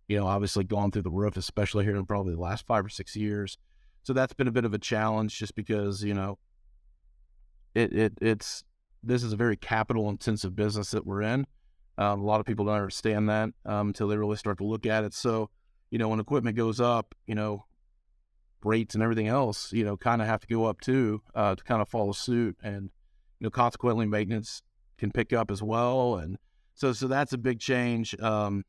you 0.07 0.17
know, 0.17 0.27
obviously 0.27 0.63
gone 0.63 0.91
through 0.91 1.03
the 1.03 1.09
roof, 1.09 1.37
especially 1.37 1.85
here 1.85 1.95
in 1.95 2.05
probably 2.05 2.33
the 2.33 2.41
last 2.41 2.65
five 2.65 2.85
or 2.85 2.89
six 2.89 3.15
years. 3.15 3.57
So 4.03 4.13
that's 4.13 4.33
been 4.33 4.47
a 4.47 4.51
bit 4.51 4.65
of 4.65 4.73
a 4.73 4.79
challenge 4.79 5.37
just 5.37 5.55
because, 5.55 6.03
you 6.03 6.13
know, 6.13 6.37
it, 7.75 7.93
it 7.93 8.13
it's, 8.21 8.63
this 9.03 9.23
is 9.23 9.33
a 9.33 9.37
very 9.37 9.55
capital 9.55 10.09
intensive 10.09 10.55
business 10.55 10.91
that 10.91 11.05
we're 11.05 11.21
in. 11.21 11.45
Um, 11.97 12.21
a 12.21 12.25
lot 12.25 12.39
of 12.39 12.45
people 12.45 12.65
don't 12.65 12.75
understand 12.75 13.29
that 13.29 13.49
um, 13.65 13.87
until 13.89 14.07
they 14.07 14.17
really 14.17 14.37
start 14.37 14.57
to 14.59 14.63
look 14.63 14.85
at 14.85 15.03
it. 15.03 15.13
So, 15.13 15.49
you 15.91 15.97
know, 15.97 16.07
when 16.07 16.19
equipment 16.19 16.55
goes 16.55 16.79
up, 16.79 17.13
you 17.27 17.35
know, 17.35 17.65
rates 18.63 18.93
and 18.93 19.03
everything 19.03 19.27
else, 19.27 19.73
you 19.73 19.83
know, 19.83 19.97
kind 19.97 20.21
of 20.21 20.27
have 20.27 20.41
to 20.41 20.47
go 20.47 20.65
up 20.65 20.81
too 20.81 21.21
uh, 21.35 21.55
to 21.55 21.63
kind 21.63 21.81
of 21.81 21.89
follow 21.89 22.11
suit. 22.11 22.57
And, 22.63 22.89
you 23.39 23.45
know, 23.45 23.49
consequently, 23.49 24.05
maintenance 24.05 24.61
can 24.99 25.11
pick 25.11 25.33
up 25.33 25.49
as 25.49 25.63
well. 25.63 26.17
And 26.17 26.37
so, 26.75 26.93
so 26.93 27.07
that's 27.07 27.33
a 27.33 27.37
big 27.37 27.59
change. 27.59 28.19
Um, 28.19 28.63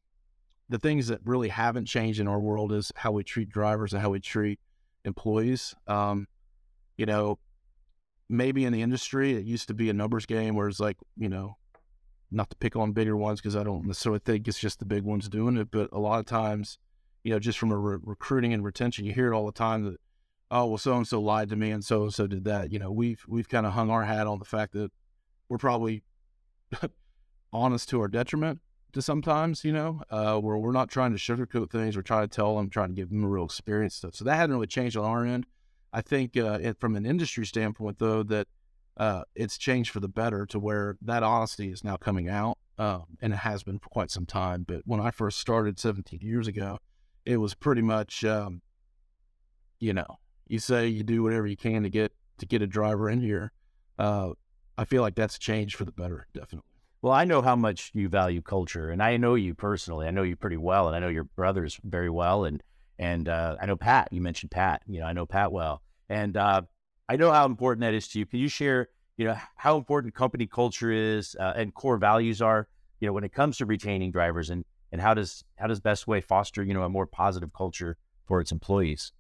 the 0.68 0.78
things 0.78 1.08
that 1.08 1.20
really 1.24 1.48
haven't 1.48 1.86
changed 1.86 2.20
in 2.20 2.28
our 2.28 2.40
world 2.40 2.72
is 2.72 2.92
how 2.94 3.12
we 3.12 3.24
treat 3.24 3.50
drivers 3.50 3.92
and 3.92 4.00
how 4.00 4.10
we 4.10 4.20
treat 4.20 4.60
employees. 5.04 5.74
Um, 5.86 6.26
you 6.96 7.06
know, 7.06 7.38
maybe 8.28 8.64
in 8.64 8.72
the 8.72 8.82
industry, 8.82 9.34
it 9.34 9.44
used 9.44 9.68
to 9.68 9.74
be 9.74 9.90
a 9.90 9.92
numbers 9.92 10.26
game 10.26 10.54
where 10.54 10.68
it's 10.68 10.80
like, 10.80 10.96
you 11.16 11.28
know, 11.28 11.56
not 12.30 12.48
to 12.50 12.56
pick 12.56 12.76
on 12.76 12.92
bigger 12.92 13.16
ones 13.16 13.40
because 13.40 13.56
I 13.56 13.64
don't 13.64 13.86
necessarily 13.86 14.20
think 14.24 14.46
it's 14.46 14.60
just 14.60 14.78
the 14.78 14.84
big 14.84 15.02
ones 15.02 15.28
doing 15.28 15.56
it, 15.56 15.70
but 15.72 15.88
a 15.92 15.98
lot 15.98 16.20
of 16.20 16.26
times, 16.26 16.78
you 17.24 17.32
know, 17.32 17.40
just 17.40 17.58
from 17.58 17.72
a 17.72 17.76
re- 17.76 17.98
recruiting 18.02 18.52
and 18.52 18.64
retention, 18.64 19.04
you 19.04 19.12
hear 19.12 19.32
it 19.32 19.36
all 19.36 19.46
the 19.46 19.52
time 19.52 19.84
that, 19.84 19.96
oh, 20.52 20.66
well, 20.66 20.78
so 20.78 20.96
and 20.96 21.08
so 21.08 21.20
lied 21.20 21.48
to 21.48 21.56
me 21.56 21.72
and 21.72 21.84
so 21.84 22.02
and 22.02 22.14
so 22.14 22.28
did 22.28 22.44
that. 22.44 22.72
You 22.72 22.78
know, 22.78 22.92
we've 22.92 23.24
we've 23.26 23.48
kind 23.48 23.66
of 23.66 23.72
hung 23.72 23.90
our 23.90 24.04
hat 24.04 24.28
on 24.28 24.38
the 24.38 24.44
fact 24.44 24.72
that 24.74 24.92
we're 25.48 25.58
probably 25.58 26.04
honest 27.52 27.88
to 27.90 28.00
our 28.00 28.08
detriment 28.08 28.60
to 28.92 29.02
sometimes, 29.02 29.64
you 29.64 29.72
know, 29.72 30.02
uh, 30.10 30.38
where 30.38 30.56
we're 30.56 30.72
not 30.72 30.90
trying 30.90 31.12
to 31.12 31.18
sugarcoat 31.18 31.70
things. 31.70 31.96
We're 31.96 32.02
trying 32.02 32.28
to 32.28 32.34
tell 32.34 32.56
them, 32.56 32.70
trying 32.70 32.88
to 32.88 32.94
give 32.94 33.10
them 33.10 33.24
a 33.24 33.28
real 33.28 33.44
experience 33.44 33.94
stuff. 33.94 34.14
So 34.14 34.24
that 34.24 34.36
hadn't 34.36 34.54
really 34.54 34.66
changed 34.66 34.96
on 34.96 35.04
our 35.04 35.24
end. 35.24 35.46
I 35.92 36.02
think 36.02 36.36
uh, 36.36 36.58
it, 36.60 36.78
from 36.78 36.96
an 36.96 37.06
industry 37.06 37.46
standpoint, 37.46 37.98
though, 37.98 38.22
that 38.24 38.46
uh, 38.96 39.22
it's 39.34 39.58
changed 39.58 39.90
for 39.90 40.00
the 40.00 40.08
better 40.08 40.46
to 40.46 40.58
where 40.58 40.96
that 41.02 41.22
honesty 41.22 41.70
is 41.70 41.82
now 41.82 41.96
coming 41.96 42.28
out, 42.28 42.58
um, 42.78 43.04
and 43.20 43.32
it 43.32 43.36
has 43.36 43.62
been 43.62 43.78
for 43.78 43.88
quite 43.88 44.10
some 44.10 44.26
time. 44.26 44.64
But 44.66 44.82
when 44.84 45.00
I 45.00 45.10
first 45.10 45.38
started 45.38 45.78
17 45.78 46.20
years 46.22 46.46
ago, 46.46 46.78
it 47.24 47.38
was 47.38 47.54
pretty 47.54 47.82
much, 47.82 48.24
um, 48.24 48.62
you 49.78 49.92
know, 49.92 50.18
you 50.46 50.58
say 50.58 50.86
you 50.86 51.02
do 51.02 51.22
whatever 51.22 51.46
you 51.46 51.56
can 51.56 51.82
to 51.82 51.90
get 51.90 52.12
to 52.38 52.46
get 52.46 52.62
a 52.62 52.66
driver 52.66 53.08
in 53.08 53.20
here. 53.20 53.52
Uh, 53.98 54.30
I 54.80 54.86
feel 54.86 55.02
like 55.02 55.14
that's 55.14 55.38
changed 55.38 55.76
for 55.76 55.84
the 55.84 55.92
better, 55.92 56.26
definitely. 56.32 56.70
Well, 57.02 57.12
I 57.12 57.26
know 57.26 57.42
how 57.42 57.54
much 57.54 57.90
you 57.92 58.08
value 58.08 58.40
culture, 58.40 58.88
and 58.88 59.02
I 59.02 59.18
know 59.18 59.34
you 59.34 59.52
personally. 59.52 60.06
I 60.06 60.10
know 60.10 60.22
you 60.22 60.36
pretty 60.36 60.56
well, 60.56 60.86
and 60.86 60.96
I 60.96 61.00
know 61.00 61.08
your 61.08 61.24
brothers 61.24 61.78
very 61.84 62.08
well, 62.08 62.46
and 62.46 62.62
and 62.98 63.28
uh, 63.28 63.56
I 63.60 63.66
know 63.66 63.76
Pat. 63.76 64.08
You 64.10 64.22
mentioned 64.22 64.50
Pat. 64.52 64.80
You 64.86 65.00
know, 65.00 65.06
I 65.06 65.12
know 65.12 65.26
Pat 65.26 65.52
well, 65.52 65.82
and 66.08 66.34
uh, 66.34 66.62
I 67.10 67.16
know 67.16 67.30
how 67.30 67.44
important 67.44 67.82
that 67.82 67.92
is 67.92 68.08
to 68.08 68.20
you. 68.20 68.24
Can 68.24 68.38
you 68.38 68.48
share, 68.48 68.88
you 69.18 69.26
know, 69.26 69.36
how 69.56 69.76
important 69.76 70.14
company 70.14 70.46
culture 70.46 70.90
is 70.90 71.36
uh, 71.38 71.52
and 71.56 71.74
core 71.74 71.98
values 71.98 72.40
are, 72.40 72.66
you 73.00 73.06
know, 73.06 73.12
when 73.12 73.24
it 73.24 73.34
comes 73.34 73.58
to 73.58 73.66
retaining 73.66 74.10
drivers, 74.10 74.48
and 74.48 74.64
and 74.92 75.02
how 75.02 75.12
does 75.12 75.44
how 75.56 75.66
does 75.66 75.80
Bestway 75.80 76.24
foster, 76.24 76.62
you 76.62 76.72
know, 76.72 76.84
a 76.84 76.88
more 76.88 77.06
positive 77.06 77.52
culture 77.52 77.98
for 78.24 78.40
its 78.40 78.50
employees? 78.50 79.12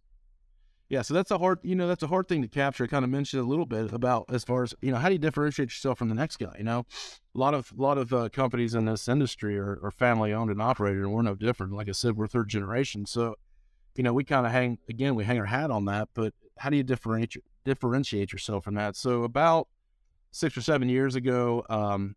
Yeah, 0.90 1.02
so 1.02 1.14
that's 1.14 1.30
a 1.30 1.38
hard, 1.38 1.60
you 1.62 1.76
know, 1.76 1.86
that's 1.86 2.02
a 2.02 2.08
hard 2.08 2.26
thing 2.26 2.42
to 2.42 2.48
capture. 2.48 2.82
I 2.82 2.88
kind 2.88 3.04
of 3.04 3.12
mentioned 3.12 3.40
a 3.40 3.46
little 3.46 3.64
bit 3.64 3.92
about 3.92 4.24
as 4.28 4.42
far 4.42 4.64
as 4.64 4.74
you 4.82 4.90
know, 4.90 4.98
how 4.98 5.06
do 5.06 5.12
you 5.14 5.20
differentiate 5.20 5.68
yourself 5.68 5.98
from 5.98 6.08
the 6.08 6.16
next 6.16 6.38
guy? 6.38 6.52
You 6.58 6.64
know, 6.64 6.84
a 7.32 7.38
lot 7.38 7.54
of 7.54 7.72
a 7.78 7.80
lot 7.80 7.96
of 7.96 8.12
uh, 8.12 8.28
companies 8.28 8.74
in 8.74 8.86
this 8.86 9.06
industry 9.06 9.56
are, 9.56 9.78
are 9.84 9.92
family 9.92 10.32
owned 10.32 10.50
and 10.50 10.60
operated, 10.60 11.02
and 11.02 11.12
we're 11.12 11.22
no 11.22 11.36
different. 11.36 11.74
Like 11.74 11.88
I 11.88 11.92
said, 11.92 12.16
we're 12.16 12.26
third 12.26 12.48
generation, 12.48 13.06
so 13.06 13.36
you 13.94 14.02
know, 14.02 14.12
we 14.12 14.24
kind 14.24 14.44
of 14.44 14.50
hang 14.50 14.78
again, 14.88 15.14
we 15.14 15.24
hang 15.24 15.38
our 15.38 15.46
hat 15.46 15.70
on 15.70 15.84
that. 15.84 16.08
But 16.12 16.34
how 16.58 16.70
do 16.70 16.76
you 16.76 16.82
differentiate 16.82 17.44
differentiate 17.64 18.32
yourself 18.32 18.64
from 18.64 18.74
that? 18.74 18.96
So 18.96 19.22
about 19.22 19.68
six 20.32 20.56
or 20.56 20.60
seven 20.60 20.88
years 20.88 21.14
ago, 21.14 21.64
um, 21.70 22.16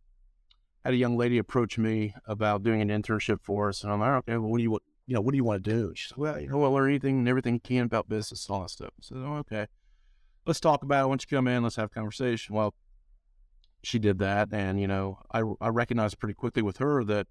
had 0.84 0.96
a 0.96 0.98
young 0.98 1.16
lady 1.16 1.38
approach 1.38 1.78
me 1.78 2.16
about 2.26 2.64
doing 2.64 2.82
an 2.82 2.90
internship 2.90 3.44
for 3.44 3.70
us, 3.70 3.84
and 3.84 3.94
I'm 3.94 4.00
like, 4.00 4.14
okay, 4.28 4.38
well, 4.38 4.50
what 4.50 4.58
do 4.58 4.64
you 4.64 4.80
you 5.06 5.14
know, 5.16 5.22
what 5.22 5.32
do 5.32 5.38
you 5.38 5.44
want 5.44 5.64
to 5.64 5.70
do? 5.70 5.94
She 5.96 6.08
said, 6.08 6.18
well, 6.18 6.40
you 6.40 6.48
know, 6.48 6.64
I'll 6.64 6.72
learn 6.72 6.90
anything 6.90 7.20
and 7.20 7.28
everything 7.28 7.56
you 7.56 7.60
can 7.60 7.86
about 7.86 8.08
business 8.08 8.48
and 8.48 8.56
all 8.56 8.62
that 8.62 8.70
stuff. 8.70 8.92
Said, 9.02 9.18
oh, 9.18 9.36
okay, 9.38 9.68
let's 10.46 10.60
talk 10.60 10.84
about 10.84 11.06
it. 11.06 11.10
Once 11.10 11.26
you 11.30 11.36
come 11.36 11.48
in, 11.48 11.64
let's 11.64 11.76
have 11.76 11.88
a 11.88 11.94
conversation. 11.94 12.56
Well, 12.56 12.74
she 13.84 14.00
did 14.00 14.20
that. 14.20 14.50
And, 14.54 14.80
you 14.80 14.88
know, 14.88 15.20
I, 15.32 15.44
I 15.60 15.70
recognized 15.70 16.20
pretty 16.20 16.36
quickly 16.36 16.62
with 16.62 16.78
her 16.78 17.04
that, 17.04 17.28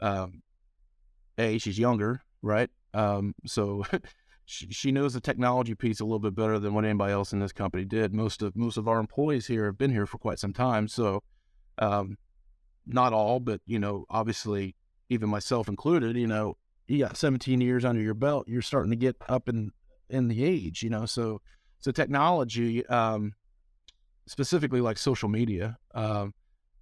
um, 0.00 0.42
A, 1.38 1.58
she's 1.58 1.78
younger, 1.78 2.22
right? 2.42 2.68
Um, 2.92 3.34
so 3.46 3.84
she, 4.44 4.68
she 4.70 4.92
knows 4.92 5.14
the 5.14 5.20
technology 5.20 5.74
piece 5.74 6.00
a 6.00 6.04
little 6.04 6.18
bit 6.18 6.34
better 6.34 6.58
than 6.58 6.74
what 6.74 6.84
anybody 6.84 7.12
else 7.12 7.32
in 7.32 7.40
this 7.40 7.52
company 7.52 7.86
did. 7.86 8.12
Most 8.12 8.42
of, 8.42 8.54
most 8.54 8.76
of 8.76 8.86
our 8.86 9.00
employees 9.00 9.46
here 9.46 9.64
have 9.64 9.78
been 9.78 9.92
here 9.92 10.06
for 10.06 10.18
quite 10.18 10.38
some 10.38 10.52
time. 10.52 10.88
So, 10.88 11.22
um, 11.78 12.18
not 12.86 13.14
all, 13.14 13.40
but, 13.40 13.62
you 13.66 13.78
know, 13.78 14.04
obviously, 14.10 14.76
even 15.08 15.30
myself 15.30 15.68
included, 15.68 16.16
you 16.16 16.26
know, 16.26 16.58
you 16.86 16.98
got 16.98 17.16
17 17.16 17.60
years 17.60 17.84
under 17.84 18.00
your 18.00 18.14
belt, 18.14 18.48
you're 18.48 18.62
starting 18.62 18.90
to 18.90 18.96
get 18.96 19.16
up 19.28 19.48
in 19.48 19.70
in 20.10 20.28
the 20.28 20.44
age, 20.44 20.82
you 20.82 20.90
know. 20.90 21.06
So 21.06 21.40
so 21.80 21.90
technology, 21.90 22.86
um, 22.86 23.32
specifically 24.26 24.80
like 24.80 24.98
social 24.98 25.28
media, 25.28 25.78
um, 25.94 26.34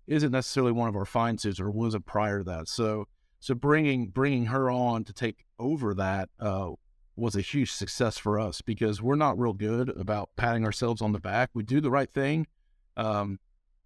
isn't 0.06 0.32
necessarily 0.32 0.72
one 0.72 0.88
of 0.88 0.96
our 0.96 1.04
fine 1.04 1.38
suits 1.38 1.60
or 1.60 1.70
wasn't 1.70 2.06
prior 2.06 2.38
to 2.38 2.44
that. 2.44 2.68
So 2.68 3.06
so 3.38 3.54
bringing 3.54 4.08
bringing 4.08 4.46
her 4.46 4.70
on 4.70 5.04
to 5.04 5.12
take 5.12 5.44
over 5.58 5.94
that 5.94 6.30
uh, 6.40 6.70
was 7.16 7.36
a 7.36 7.40
huge 7.40 7.70
success 7.70 8.18
for 8.18 8.40
us 8.40 8.60
because 8.60 9.00
we're 9.00 9.14
not 9.14 9.38
real 9.38 9.52
good 9.52 9.88
about 9.90 10.30
patting 10.36 10.64
ourselves 10.64 11.00
on 11.00 11.12
the 11.12 11.20
back. 11.20 11.50
We 11.54 11.62
do 11.62 11.80
the 11.80 11.90
right 11.90 12.10
thing, 12.10 12.46
um, 12.96 13.38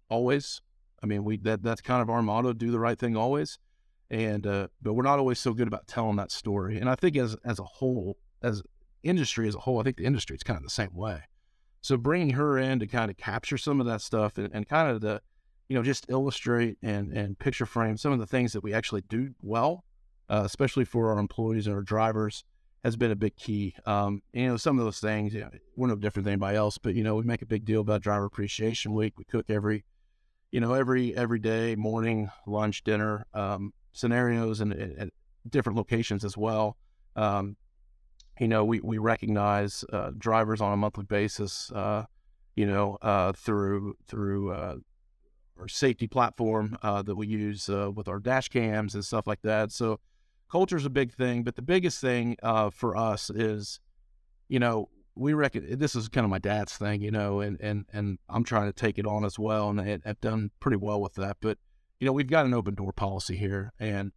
always. 0.09 0.61
I 1.03 1.05
mean, 1.05 1.23
we 1.23 1.37
that 1.37 1.61
that's 1.61 1.81
kind 1.81 2.01
of 2.01 2.09
our 2.09 2.23
motto: 2.23 2.53
do 2.53 2.71
the 2.71 2.79
right 2.79 2.97
thing 2.97 3.15
always 3.15 3.59
and 4.09 4.47
uh, 4.47 4.67
but 4.81 4.93
we're 4.93 5.03
not 5.03 5.19
always 5.19 5.39
so 5.39 5.53
good 5.53 5.67
about 5.67 5.87
telling 5.87 6.15
that 6.17 6.31
story. 6.31 6.77
And 6.77 6.89
I 6.89 6.95
think 6.95 7.17
as 7.17 7.35
as 7.43 7.59
a 7.59 7.63
whole, 7.63 8.17
as 8.41 8.63
industry 9.03 9.47
as 9.47 9.55
a 9.55 9.59
whole, 9.59 9.79
I 9.79 9.83
think 9.83 9.97
the 9.97 10.05
industry 10.05 10.35
is 10.35 10.43
kind 10.43 10.57
of 10.57 10.63
the 10.63 10.69
same 10.69 10.93
way. 10.93 11.23
So 11.81 11.97
bringing 11.97 12.31
her 12.31 12.57
in 12.57 12.79
to 12.79 12.87
kind 12.87 13.09
of 13.09 13.17
capture 13.17 13.57
some 13.57 13.79
of 13.79 13.85
that 13.87 14.01
stuff 14.01 14.37
and, 14.37 14.49
and 14.53 14.67
kind 14.67 14.89
of 14.89 15.01
the, 15.01 15.21
you 15.69 15.75
know, 15.75 15.83
just 15.83 16.05
illustrate 16.09 16.77
and 16.81 17.11
and 17.11 17.37
picture 17.37 17.65
frame 17.65 17.97
some 17.97 18.11
of 18.11 18.19
the 18.19 18.27
things 18.27 18.53
that 18.53 18.63
we 18.63 18.73
actually 18.73 19.01
do 19.01 19.33
well, 19.41 19.83
uh, 20.29 20.43
especially 20.45 20.85
for 20.85 21.11
our 21.11 21.19
employees 21.19 21.67
and 21.67 21.75
our 21.75 21.81
drivers, 21.81 22.43
has 22.83 22.95
been 22.95 23.11
a 23.11 23.15
big 23.15 23.35
key. 23.35 23.75
Um, 23.85 24.21
you 24.33 24.47
know, 24.47 24.57
some 24.57 24.79
of 24.79 24.85
those 24.85 24.99
things, 24.99 25.33
you 25.33 25.41
know, 25.41 25.49
we're 25.75 25.87
no 25.87 25.95
different 25.95 26.25
than 26.25 26.33
anybody 26.33 26.57
else, 26.57 26.77
but 26.77 26.95
you 26.95 27.03
know, 27.03 27.15
we 27.15 27.23
make 27.23 27.41
a 27.41 27.45
big 27.45 27.65
deal 27.65 27.81
about 27.81 28.01
Driver 28.01 28.25
Appreciation 28.25 28.93
Week. 28.93 29.13
We 29.17 29.25
cook 29.25 29.49
every, 29.49 29.83
you 30.51 30.59
know, 30.59 30.73
every 30.73 31.15
every 31.15 31.39
day, 31.39 31.75
morning, 31.75 32.29
lunch, 32.45 32.83
dinner. 32.83 33.25
Um, 33.33 33.73
scenarios 33.97 34.61
and, 34.61 34.71
and 34.73 35.11
different 35.49 35.77
locations 35.77 36.23
as 36.23 36.37
well. 36.37 36.77
Um, 37.15 37.57
you 38.39 38.47
know, 38.47 38.63
we, 38.63 38.79
we 38.81 38.99
recognize 38.99 39.83
uh, 39.91 40.11
drivers 40.17 40.61
on 40.61 40.71
a 40.71 40.77
monthly 40.77 41.05
basis, 41.05 41.71
uh, 41.71 42.05
you 42.55 42.67
know, 42.67 42.97
uh, 43.01 43.31
through 43.33 43.95
through 44.07 44.51
uh, 44.51 44.75
our 45.59 45.67
safety 45.67 46.07
platform 46.07 46.77
uh, 46.83 47.01
that 47.01 47.15
we 47.15 47.25
use 47.27 47.67
uh, 47.69 47.89
with 47.91 48.07
our 48.07 48.19
dash 48.19 48.49
cams 48.49 48.93
and 48.93 49.03
stuff 49.03 49.25
like 49.25 49.41
that. 49.41 49.71
So 49.71 49.99
culture 50.51 50.77
is 50.77 50.85
a 50.85 50.91
big 50.91 51.11
thing, 51.11 51.43
but 51.43 51.55
the 51.55 51.63
biggest 51.63 51.99
thing 51.99 52.37
for 52.71 52.95
us 52.95 53.31
is, 53.31 53.79
you 54.47 54.59
know, 54.59 54.89
we 55.15 55.33
reckon 55.33 55.79
this 55.79 55.95
is 55.95 56.07
kind 56.09 56.25
of 56.25 56.29
my 56.29 56.37
dad's 56.37 56.77
thing, 56.77 57.01
you 57.01 57.09
know, 57.09 57.39
and, 57.39 57.59
and, 57.59 57.85
and 57.91 58.19
I'm 58.29 58.43
trying 58.43 58.67
to 58.67 58.73
take 58.73 58.99
it 58.99 59.07
on 59.07 59.25
as 59.25 59.39
well. 59.39 59.69
And 59.71 60.01
I've 60.05 60.21
done 60.21 60.51
pretty 60.59 60.77
well 60.77 61.01
with 61.01 61.15
that, 61.15 61.37
but 61.41 61.57
you 61.99 62.05
know, 62.05 62.13
we've 62.13 62.29
got 62.29 62.45
an 62.45 62.53
open 62.53 62.75
door 62.75 62.93
policy 62.93 63.37
here, 63.37 63.73
and 63.79 64.11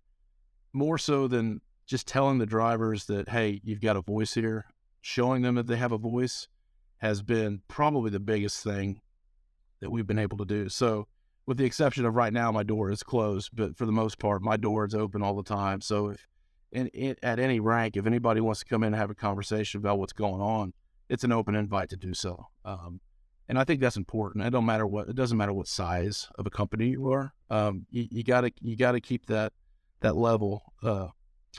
more 0.73 0.99
so 0.99 1.27
than 1.27 1.61
just 1.87 2.07
telling 2.07 2.39
the 2.39 2.47
drivers 2.47 3.07
that, 3.07 3.29
hey, 3.29 3.61
you've 3.65 3.81
got 3.81 3.97
a 3.97 4.03
voice 4.03 4.35
here, 4.35 4.67
showing 5.01 5.43
them 5.43 5.57
that 5.57 5.67
they 5.67 5.77
have 5.77 5.93
a 5.93 5.99
voice 5.99 6.47
has 6.99 7.23
been 7.23 7.63
probably 7.67 8.11
the 8.11 8.21
biggest 8.21 8.63
thing 8.63 9.01
that 9.81 9.91
we've 9.91 10.07
been 10.07 10.19
able 10.19 10.37
to 10.37 10.45
do. 10.45 10.69
So, 10.69 11.07
with 11.47 11.57
the 11.57 11.65
exception 11.65 12.05
of 12.05 12.15
right 12.15 12.33
now, 12.33 12.53
my 12.53 12.63
door 12.63 12.91
is 12.91 13.03
closed, 13.03 13.51
but 13.55 13.77
for 13.77 13.87
the 13.87 13.93
most 13.93 14.19
part, 14.19 14.43
my 14.43 14.57
door 14.57 14.85
is 14.85 14.95
open 14.95 15.23
all 15.23 15.35
the 15.35 15.43
time. 15.43 15.81
So, 15.81 16.11
if 16.11 16.27
in, 16.73 16.87
in, 16.89 17.17
at 17.23 17.39
any 17.39 17.61
rank, 17.61 17.97
if 17.97 18.07
anybody 18.07 18.41
wants 18.41 18.61
to 18.61 18.67
come 18.67 18.83
in 18.83 18.89
and 18.89 18.97
have 18.97 19.11
a 19.11 19.15
conversation 19.15 19.79
about 19.79 19.99
what's 19.99 20.13
going 20.13 20.41
on, 20.41 20.73
it's 21.09 21.25
an 21.25 21.33
open 21.33 21.55
invite 21.55 21.89
to 21.91 21.97
do 21.97 22.15
so. 22.15 22.47
Um, 22.65 23.01
and 23.51 23.59
I 23.59 23.65
think 23.65 23.81
that's 23.81 23.97
important. 23.97 24.47
It 24.47 24.51
don't 24.51 24.65
matter 24.65 24.87
what 24.87 25.09
it 25.09 25.17
doesn't 25.17 25.37
matter 25.37 25.53
what 25.53 25.67
size 25.67 26.29
of 26.39 26.47
a 26.47 26.51
company 26.51 26.91
you 26.91 27.11
are. 27.11 27.35
Um, 27.51 27.85
you, 27.91 28.23
gotta 28.23 28.53
you 28.61 28.77
gotta 28.77 29.01
keep 29.01 29.27
that 29.27 29.53
that 30.03 30.15
level 30.15 30.63
uh, 30.85 31.09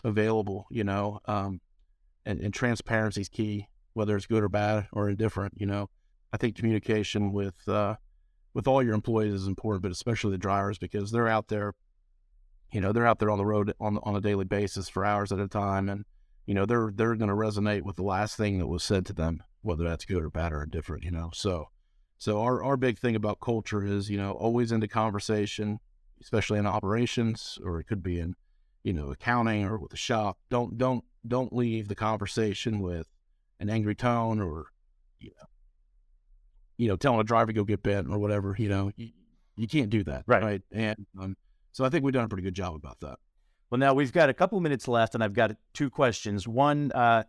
available. 0.06 0.68
You 0.72 0.86
know, 0.86 1.20
um, 1.26 1.60
and, 2.26 2.40
and 2.40 2.54
transparency 2.54 3.20
is 3.20 3.28
key, 3.28 3.68
whether 3.92 4.16
it's 4.16 4.26
good 4.26 4.42
or 4.42 4.48
bad 4.48 4.88
or 4.94 5.10
indifferent. 5.10 5.56
You 5.58 5.66
know, 5.66 5.90
I 6.32 6.38
think 6.38 6.56
communication 6.56 7.34
with 7.34 7.68
uh, 7.68 7.96
with 8.54 8.70
all 8.70 8.82
your 8.82 8.94
employees 8.94 9.34
is 9.34 9.48
important, 9.48 9.84
but 9.84 9.92
especially 9.92 10.32
the 10.32 10.38
drivers 10.38 10.78
because 10.78 11.12
they're 11.12 11.28
out 11.28 11.50
there. 11.50 11.74
You 12.72 12.80
know, 12.80 12.94
they're 12.94 13.06
out 13.06 13.20
there 13.20 13.32
on 13.32 13.38
the 13.38 13.46
road 13.46 13.74
on 13.82 14.00
on 14.04 14.16
a 14.16 14.22
daily 14.22 14.46
basis 14.46 14.88
for 14.88 15.04
hours 15.04 15.34
at 15.34 15.40
a 15.40 15.48
time, 15.50 15.90
and 15.90 16.06
you 16.46 16.54
know 16.54 16.66
they're 16.66 16.90
they're 16.96 17.16
going 17.16 17.28
to 17.28 17.36
resonate 17.36 17.82
with 17.82 17.98
the 17.98 18.04
last 18.04 18.38
thing 18.38 18.60
that 18.60 18.68
was 18.68 18.82
said 18.82 19.06
to 19.08 19.14
them, 19.14 19.44
whether 19.62 19.84
that's 19.84 20.06
good 20.06 20.24
or 20.24 20.30
bad 20.30 20.54
or 20.54 20.64
indifferent. 20.64 21.04
You 21.04 21.12
know, 21.12 21.32
so 21.34 21.68
so 22.22 22.40
our, 22.44 22.64
our 22.64 22.78
big 22.78 23.00
thing 23.00 23.16
about 23.16 23.40
culture 23.40 23.84
is, 23.84 24.08
you 24.08 24.16
know, 24.16 24.34
always 24.34 24.72
into 24.72 24.88
conversation, 24.88 25.80
especially 26.22 26.60
in 26.60 26.68
operations, 26.68 27.58
or 27.66 27.80
it 27.80 27.86
could 27.86 28.04
be 28.04 28.20
in, 28.20 28.36
you 28.84 28.94
know, 28.94 29.10
accounting 29.10 29.66
or 29.66 29.80
with 29.80 29.90
the 29.90 29.98
shop. 29.98 30.38
Don't 30.52 30.78
don't 30.78 31.04
don't 31.28 31.52
leave 31.52 31.88
the 31.88 31.96
conversation 31.96 32.80
with 32.80 33.08
an 33.60 33.72
angry 33.72 33.96
tone 33.96 34.40
or, 34.40 34.68
you 35.20 35.32
know, 35.32 35.48
you 36.78 36.88
know, 36.90 36.96
telling 36.96 37.20
a 37.20 37.24
driver 37.24 37.48
to 37.48 37.54
go 37.54 37.64
get 37.64 37.82
bent 37.82 38.08
or 38.08 38.20
whatever. 38.20 38.56
You 38.56 38.70
know, 38.70 38.92
you, 38.96 39.10
you 39.56 39.68
can't 39.68 39.90
do 39.90 40.04
that, 40.04 40.24
right? 40.28 40.44
right? 40.44 40.62
And 40.72 41.08
um, 41.20 41.36
so 41.72 41.86
I 41.86 41.90
think 41.90 42.04
we've 42.04 42.14
done 42.14 42.26
a 42.26 42.30
pretty 42.30 42.44
good 42.44 42.54
job 42.54 42.76
about 42.76 43.00
that. 43.00 43.18
Well, 43.72 43.80
now 43.80 43.96
we've 43.96 44.14
got 44.14 44.30
a 44.30 44.34
couple 44.36 44.60
minutes 44.60 44.88
left, 44.88 45.16
and 45.16 45.24
I've 45.24 45.34
got 45.34 45.56
two 45.74 45.90
questions. 45.90 46.48
One, 46.48 46.92
uh, 46.92 47.24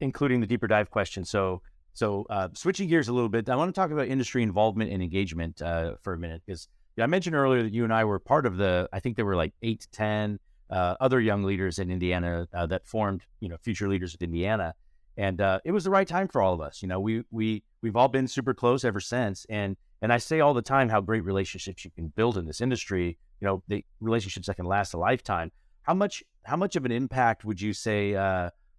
including 0.00 0.40
the 0.40 0.46
deeper 0.46 0.68
dive 0.68 0.90
question. 0.90 1.24
So 1.24 1.62
so, 1.92 2.26
uh, 2.30 2.48
switching 2.54 2.88
gears 2.88 3.08
a 3.08 3.12
little 3.12 3.28
bit, 3.28 3.48
I 3.48 3.56
want 3.56 3.74
to 3.74 3.78
talk 3.78 3.90
about 3.90 4.08
industry 4.08 4.42
involvement 4.42 4.92
and 4.92 5.02
engagement 5.02 5.60
uh, 5.60 5.94
for 6.02 6.12
a 6.12 6.18
minute 6.18 6.42
because 6.46 6.68
I 6.98 7.06
mentioned 7.06 7.34
earlier 7.34 7.62
that 7.62 7.72
you 7.72 7.84
and 7.84 7.92
I 7.92 8.04
were 8.04 8.18
part 8.18 8.46
of 8.46 8.56
the. 8.56 8.88
I 8.92 9.00
think 9.00 9.16
there 9.16 9.24
were 9.24 9.36
like 9.36 9.52
eight 9.62 9.80
to 9.80 9.90
ten 9.90 10.38
uh, 10.70 10.94
other 11.00 11.20
young 11.20 11.42
leaders 11.42 11.78
in 11.78 11.90
Indiana 11.90 12.46
uh, 12.54 12.66
that 12.66 12.86
formed, 12.86 13.22
you 13.40 13.48
know, 13.48 13.56
future 13.62 13.88
leaders 13.88 14.14
of 14.14 14.22
Indiana, 14.22 14.74
and 15.16 15.40
uh, 15.40 15.60
it 15.64 15.72
was 15.72 15.84
the 15.84 15.90
right 15.90 16.06
time 16.06 16.28
for 16.28 16.40
all 16.40 16.54
of 16.54 16.60
us. 16.60 16.82
You 16.82 16.88
know, 16.88 17.00
we 17.00 17.24
we 17.30 17.62
we've 17.82 17.96
all 17.96 18.08
been 18.08 18.28
super 18.28 18.54
close 18.54 18.84
ever 18.84 19.00
since, 19.00 19.44
and 19.48 19.76
and 20.02 20.12
I 20.12 20.18
say 20.18 20.40
all 20.40 20.54
the 20.54 20.62
time 20.62 20.88
how 20.88 21.00
great 21.00 21.24
relationships 21.24 21.84
you 21.84 21.90
can 21.90 22.08
build 22.08 22.38
in 22.38 22.46
this 22.46 22.60
industry. 22.60 23.18
You 23.40 23.46
know, 23.46 23.62
the 23.68 23.84
relationships 24.00 24.46
that 24.46 24.56
can 24.56 24.66
last 24.66 24.94
a 24.94 24.98
lifetime. 24.98 25.50
How 25.82 25.94
much 25.94 26.22
how 26.44 26.56
much 26.56 26.76
of 26.76 26.84
an 26.84 26.92
impact 26.92 27.44
would 27.44 27.60
you 27.60 27.72
say? 27.72 28.14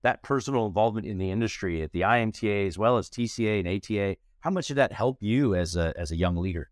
That 0.04 0.24
personal 0.24 0.66
involvement 0.66 1.06
in 1.06 1.18
the 1.18 1.30
industry 1.30 1.82
at 1.82 1.92
the 1.92 2.02
IMTA 2.02 2.68
as 2.68 2.78
well 2.78 2.98
as 2.98 3.10
TCA 3.10 3.60
and 3.60 3.68
ATA, 3.68 4.18
how 4.40 4.50
much 4.50 4.68
did 4.68 4.78
that 4.78 4.92
help 4.92 5.18
you 5.22 5.56
as 5.56 5.76
a 5.76 5.94
as 5.96 6.12
a 6.12 6.16
young 6.16 6.36
leader? 6.36 6.70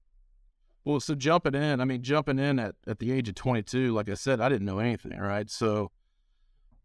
Well, 0.85 0.99
so 0.99 1.13
jumping 1.13 1.55
in, 1.55 1.81
I 1.81 1.85
mean, 1.85 2.01
jumping 2.01 2.39
in 2.39 2.57
at, 2.57 2.75
at 2.87 2.99
the 2.99 3.11
age 3.11 3.29
of 3.29 3.35
22, 3.35 3.93
like 3.93 4.09
I 4.09 4.13
said, 4.13 4.41
I 4.41 4.49
didn't 4.49 4.65
know 4.65 4.79
anything, 4.79 5.19
right? 5.19 5.49
So 5.49 5.91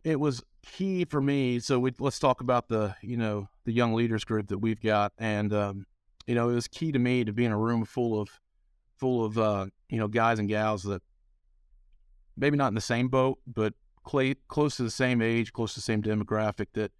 it 0.02 0.18
was 0.18 0.42
key 0.62 1.04
for 1.04 1.22
me. 1.22 1.60
So 1.60 1.78
we, 1.78 1.92
let's 1.98 2.18
talk 2.18 2.40
about 2.40 2.68
the, 2.68 2.94
you 3.02 3.16
know, 3.16 3.48
the 3.64 3.72
young 3.72 3.94
leaders 3.94 4.24
group 4.24 4.48
that 4.48 4.58
we've 4.58 4.80
got. 4.80 5.12
And, 5.16 5.54
um, 5.54 5.86
you 6.26 6.34
know, 6.34 6.50
it 6.50 6.54
was 6.54 6.68
key 6.68 6.92
to 6.92 6.98
me 6.98 7.24
to 7.24 7.32
be 7.32 7.44
in 7.44 7.52
a 7.52 7.58
room 7.58 7.84
full 7.84 8.20
of 8.20 8.28
full 8.96 9.24
of 9.24 9.38
uh, 9.38 9.66
you 9.88 9.98
know 9.98 10.08
guys 10.08 10.38
and 10.38 10.48
gals 10.48 10.82
that 10.84 11.02
maybe 12.36 12.56
not 12.56 12.68
in 12.68 12.74
the 12.74 12.80
same 12.80 13.08
boat, 13.08 13.38
but 13.46 13.74
cl- 14.08 14.34
close 14.48 14.76
to 14.76 14.82
the 14.82 14.90
same 14.90 15.20
age, 15.22 15.52
close 15.52 15.74
to 15.74 15.80
the 15.80 15.84
same 15.84 16.02
demographic 16.02 16.66
that 16.74 16.92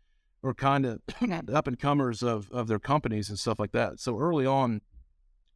are 0.42 0.54
kind 0.54 0.84
of 0.84 1.00
up 1.52 1.66
and 1.66 1.78
comers 1.78 2.22
of 2.22 2.50
of 2.50 2.68
their 2.68 2.78
companies 2.78 3.28
and 3.28 3.38
stuff 3.38 3.58
like 3.58 3.72
that. 3.72 4.00
So 4.00 4.18
early 4.18 4.46
on, 4.46 4.82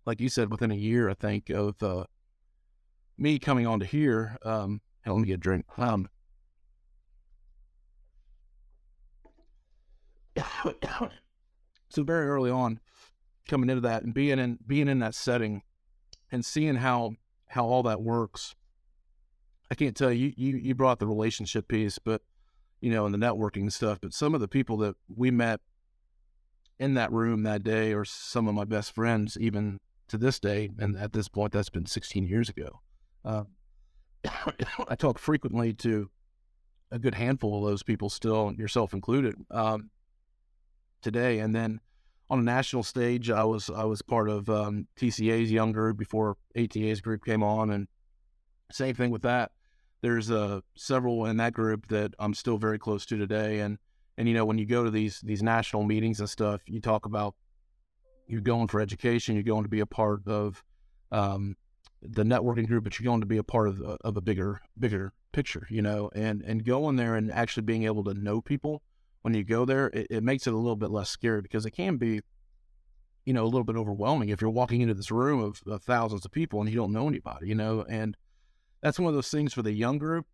like 0.07 0.21
you 0.21 0.29
said, 0.29 0.51
within 0.51 0.71
a 0.71 0.77
year, 0.77 1.11
I 1.11 1.15
think 1.15 1.51
of 1.51 1.83
uh, 1.83 2.05
me 3.17 3.39
coming 3.39 3.67
on 3.67 3.81
to 3.81 3.87
here. 3.87 4.39
Um, 4.43 4.81
let 5.05 5.19
me 5.19 5.27
get 5.27 5.35
a 5.35 5.39
drink. 5.39 5.67
Um, 5.77 6.09
so 11.89 12.03
very 12.03 12.27
early 12.27 12.51
on, 12.51 12.81
coming 13.49 13.71
into 13.71 13.81
that 13.83 14.03
and 14.03 14.15
being 14.15 14.39
in 14.39 14.59
being 14.67 14.89
in 14.89 14.99
that 15.01 15.15
setting 15.15 15.63
and 16.31 16.45
seeing 16.45 16.77
how 16.77 17.13
how 17.49 17.67
all 17.67 17.83
that 17.85 18.03
works. 18.03 18.55
I 19.71 19.75
can't 19.75 19.97
tell 19.97 20.13
you 20.13 20.33
you 20.37 20.57
you 20.57 20.75
brought 20.75 20.99
the 20.99 21.07
relationship 21.07 21.69
piece, 21.69 21.99
but 21.99 22.23
you 22.81 22.91
know, 22.91 23.07
and 23.07 23.15
the 23.15 23.19
networking 23.19 23.71
stuff. 23.71 23.99
But 24.01 24.15
some 24.15 24.35
of 24.35 24.41
the 24.41 24.49
people 24.49 24.77
that 24.79 24.97
we 25.15 25.31
met 25.31 25.61
in 26.79 26.95
that 26.95 27.13
room 27.13 27.43
that 27.43 27.65
day 27.65 27.93
are 27.93 28.05
some 28.05 28.47
of 28.47 28.55
my 28.55 28.65
best 28.65 28.95
friends, 28.95 29.37
even 29.41 29.79
to 30.09 30.17
this 30.17 30.39
day. 30.39 30.71
And 30.79 30.97
at 30.97 31.13
this 31.13 31.29
point, 31.29 31.53
that's 31.53 31.71
been 31.71 31.87
16 31.87 32.27
years 32.27 32.49
ago. 32.49 32.81
Uh, 33.25 33.45
I 34.89 34.95
talk 34.95 35.19
frequently 35.19 35.73
to 35.75 36.11
a 36.91 36.99
good 36.99 37.15
handful 37.15 37.59
of 37.59 37.71
those 37.71 37.83
people 37.83 38.09
still, 38.09 38.53
yourself 38.57 38.95
included, 38.95 39.35
um, 39.51 39.91
today. 41.03 41.41
And 41.41 41.55
then 41.55 41.81
on 42.31 42.39
a 42.39 42.43
national 42.43 42.83
stage, 42.83 43.31
I 43.31 43.45
was 43.45 43.71
I 43.71 43.85
was 43.85 44.03
part 44.03 44.29
of 44.29 44.49
um, 44.49 44.87
TCA's 44.97 45.51
young 45.51 45.73
group 45.73 45.97
before 45.97 46.37
ATA's 46.57 47.01
group 47.01 47.25
came 47.25 47.43
on, 47.43 47.71
and 47.71 47.89
same 48.71 48.95
thing 48.95 49.11
with 49.11 49.23
that. 49.23 49.51
There's 50.01 50.31
uh, 50.31 50.61
several 50.77 51.27
in 51.27 51.37
that 51.39 51.53
group 51.53 51.89
that 51.89 52.15
I'm 52.19 52.35
still 52.35 52.59
very 52.59 52.79
close 52.79 53.05
to 53.07 53.17
today, 53.17 53.61
and 53.61 53.79
and 54.17 54.29
you 54.29 54.35
know 54.35 54.45
when 54.45 54.59
you 54.59 54.67
go 54.67 54.85
to 54.85 54.91
these 54.91 55.21
these 55.21 55.43
national 55.43 55.85
meetings 55.85 56.21
and 56.21 56.29
stuff, 56.29 56.63
you 56.67 56.81
talk 56.81 57.07
about 57.07 57.35
you're 58.27 58.41
going 58.41 58.69
for 58.69 58.81
education, 58.81 59.35
you're 59.35 59.43
going 59.43 59.65
to 59.65 59.71
be 59.71 59.81
a 59.81 59.87
part 59.87 60.27
of 60.27 60.63
um, 61.11 61.57
the 62.03 62.23
networking 62.23 62.67
group, 62.67 62.85
but 62.85 62.99
you're 62.99 63.11
going 63.11 63.21
to 63.21 63.27
be 63.27 63.39
a 63.39 63.43
part 63.43 63.69
of, 63.69 63.81
of 63.81 64.17
a 64.17 64.21
bigger 64.21 64.61
bigger 64.79 65.13
picture, 65.33 65.67
you 65.71 65.83
know, 65.83 66.11
and 66.15 66.43
and 66.43 66.65
going 66.65 66.97
there 66.97 67.15
and 67.15 67.33
actually 67.33 67.65
being 67.65 67.85
able 67.85 68.05
to 68.05 68.15
know 68.15 68.41
people 68.41 68.83
when 69.23 69.35
you 69.35 69.45
go 69.45 69.65
there, 69.65 69.89
it, 69.89 70.07
it 70.11 70.23
makes 70.23 70.47
it 70.47 70.55
a 70.55 70.57
little 70.57 70.77
bit 70.77 70.91
less 70.91 71.11
scary 71.11 71.43
because 71.43 71.67
it 71.67 71.73
can 71.73 71.97
be, 71.97 72.21
you 73.25 73.33
know, 73.33 73.45
a 73.45 73.47
little 73.47 73.65
bit 73.65 73.77
overwhelming 73.77 74.29
if 74.29 74.41
you're 74.41 74.51
walking 74.51 74.81
into 74.81 74.95
this 74.95 75.11
room 75.11 75.41
of, 75.41 75.61
of 75.67 75.83
thousands 75.83 76.25
of 76.25 76.31
people 76.31 76.61
and 76.61 76.71
you 76.71 76.77
don't 76.77 76.93
know 76.93 77.09
anybody, 77.09 77.49
you 77.49 77.55
know, 77.55 77.85
and 77.89 78.17
that's 78.81 78.99
one 78.99 79.09
of 79.09 79.15
those 79.15 79.31
things 79.31 79.53
for 79.53 79.63
the 79.63 79.73
young 79.73 79.99
group. 79.99 80.27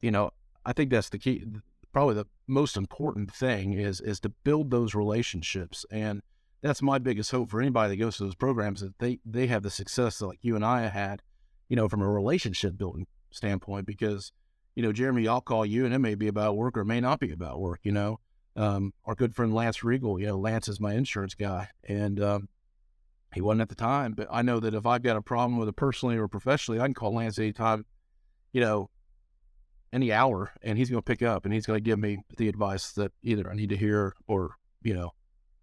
You 0.00 0.10
know, 0.10 0.30
I 0.64 0.72
think 0.72 0.90
that's 0.90 1.08
the 1.08 1.18
key. 1.18 1.44
Probably 1.92 2.14
the 2.14 2.26
most 2.46 2.76
important 2.76 3.32
thing 3.32 3.72
is 3.72 4.00
is 4.00 4.20
to 4.20 4.28
build 4.28 4.70
those 4.70 4.94
relationships, 4.94 5.86
and 5.90 6.22
that's 6.62 6.82
my 6.82 6.98
biggest 6.98 7.30
hope 7.30 7.50
for 7.50 7.60
anybody 7.60 7.90
that 7.90 8.02
goes 8.02 8.16
to 8.16 8.24
those 8.24 8.34
programs 8.34 8.80
that 8.80 8.98
they 8.98 9.20
they 9.24 9.46
have 9.46 9.62
the 9.62 9.70
success 9.70 10.18
that 10.18 10.26
like 10.26 10.38
you 10.42 10.56
and 10.56 10.64
I 10.64 10.88
had, 10.88 11.22
you 11.68 11.76
know, 11.76 11.88
from 11.88 12.02
a 12.02 12.10
relationship 12.10 12.76
building 12.76 13.06
standpoint. 13.30 13.86
Because 13.86 14.32
you 14.74 14.82
know, 14.82 14.92
Jeremy, 14.92 15.28
I'll 15.28 15.40
call 15.40 15.64
you, 15.64 15.84
and 15.84 15.94
it 15.94 16.00
may 16.00 16.14
be 16.14 16.28
about 16.28 16.56
work 16.56 16.76
or 16.76 16.84
may 16.84 17.00
not 17.00 17.20
be 17.20 17.32
about 17.32 17.60
work. 17.60 17.80
You 17.84 17.92
know, 17.92 18.18
um, 18.56 18.92
our 19.04 19.14
good 19.14 19.34
friend 19.34 19.54
Lance 19.54 19.84
Regal, 19.84 20.18
you 20.20 20.26
know, 20.26 20.38
Lance 20.38 20.68
is 20.68 20.80
my 20.80 20.94
insurance 20.94 21.34
guy, 21.34 21.68
and 21.84 22.20
um, 22.20 22.48
he 23.34 23.40
wasn't 23.40 23.62
at 23.62 23.68
the 23.68 23.74
time, 23.74 24.12
but 24.12 24.28
I 24.30 24.42
know 24.42 24.60
that 24.60 24.74
if 24.74 24.86
I've 24.86 25.02
got 25.02 25.16
a 25.16 25.22
problem 25.22 25.58
with 25.58 25.68
it 25.68 25.76
personally 25.76 26.16
or 26.16 26.28
professionally, 26.28 26.80
I 26.80 26.84
can 26.84 26.94
call 26.94 27.14
Lance 27.14 27.38
anytime, 27.38 27.84
you 28.52 28.60
know, 28.60 28.90
any 29.92 30.12
hour, 30.12 30.52
and 30.62 30.78
he's 30.78 30.90
going 30.90 31.02
to 31.02 31.04
pick 31.04 31.22
up 31.22 31.44
and 31.44 31.52
he's 31.52 31.66
going 31.66 31.76
to 31.76 31.82
give 31.82 31.98
me 31.98 32.18
the 32.36 32.48
advice 32.48 32.92
that 32.92 33.12
either 33.22 33.50
I 33.50 33.54
need 33.54 33.70
to 33.70 33.76
hear 33.76 34.14
or, 34.26 34.56
you 34.82 34.94
know, 34.94 35.10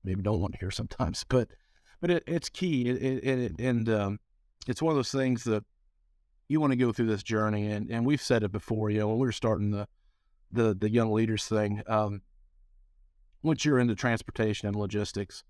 maybe 0.04 0.22
don't 0.22 0.40
want 0.40 0.54
to 0.54 0.60
hear 0.60 0.72
sometimes. 0.72 1.26
But, 1.28 1.50
but 2.00 2.12
it, 2.12 2.24
it's 2.28 2.50
key. 2.50 2.90
It, 2.90 3.24
it, 3.24 3.60
and 3.60 3.90
um, 3.90 4.20
it's 4.68 4.82
one 4.82 4.92
of 4.92 4.98
those 4.98 5.12
things 5.12 5.44
that 5.46 5.64
you 6.48 6.60
want 6.60 6.72
to 6.72 6.78
go 6.78 6.92
through 6.92 7.08
this 7.08 7.24
journey. 7.24 7.68
And, 7.68 7.90
and 7.90 8.06
we've 8.06 8.22
said 8.22 8.44
it 8.44 8.52
before, 8.52 8.90
you 8.90 9.00
know, 9.00 9.10
when 9.10 9.20
we 9.20 9.28
were 9.28 9.32
starting 9.32 9.72
the, 9.72 9.88
the, 10.52 10.74
the 10.74 10.90
young 10.90 11.12
leaders 11.12 11.46
thing, 11.46 11.84
um, 11.88 12.22
once 13.44 13.66
you're 13.66 13.80
into 13.80 13.96
transportation 13.96 14.68
and 14.68 14.76
logistics, 14.76 15.44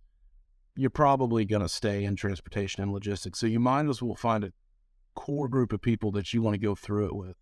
you're 0.75 0.89
probably 0.89 1.45
going 1.45 1.61
to 1.61 1.69
stay 1.69 2.03
in 2.03 2.15
transportation 2.15 2.81
and 2.81 2.91
logistics. 2.91 3.39
So 3.39 3.47
you 3.47 3.59
might 3.59 3.87
as 3.87 4.01
well 4.01 4.15
find 4.15 4.43
a 4.43 4.53
core 5.15 5.47
group 5.47 5.73
of 5.73 5.81
people 5.81 6.11
that 6.11 6.33
you 6.33 6.41
want 6.41 6.53
to 6.53 6.59
go 6.59 6.75
through 6.75 7.07
it 7.07 7.15
with 7.15 7.35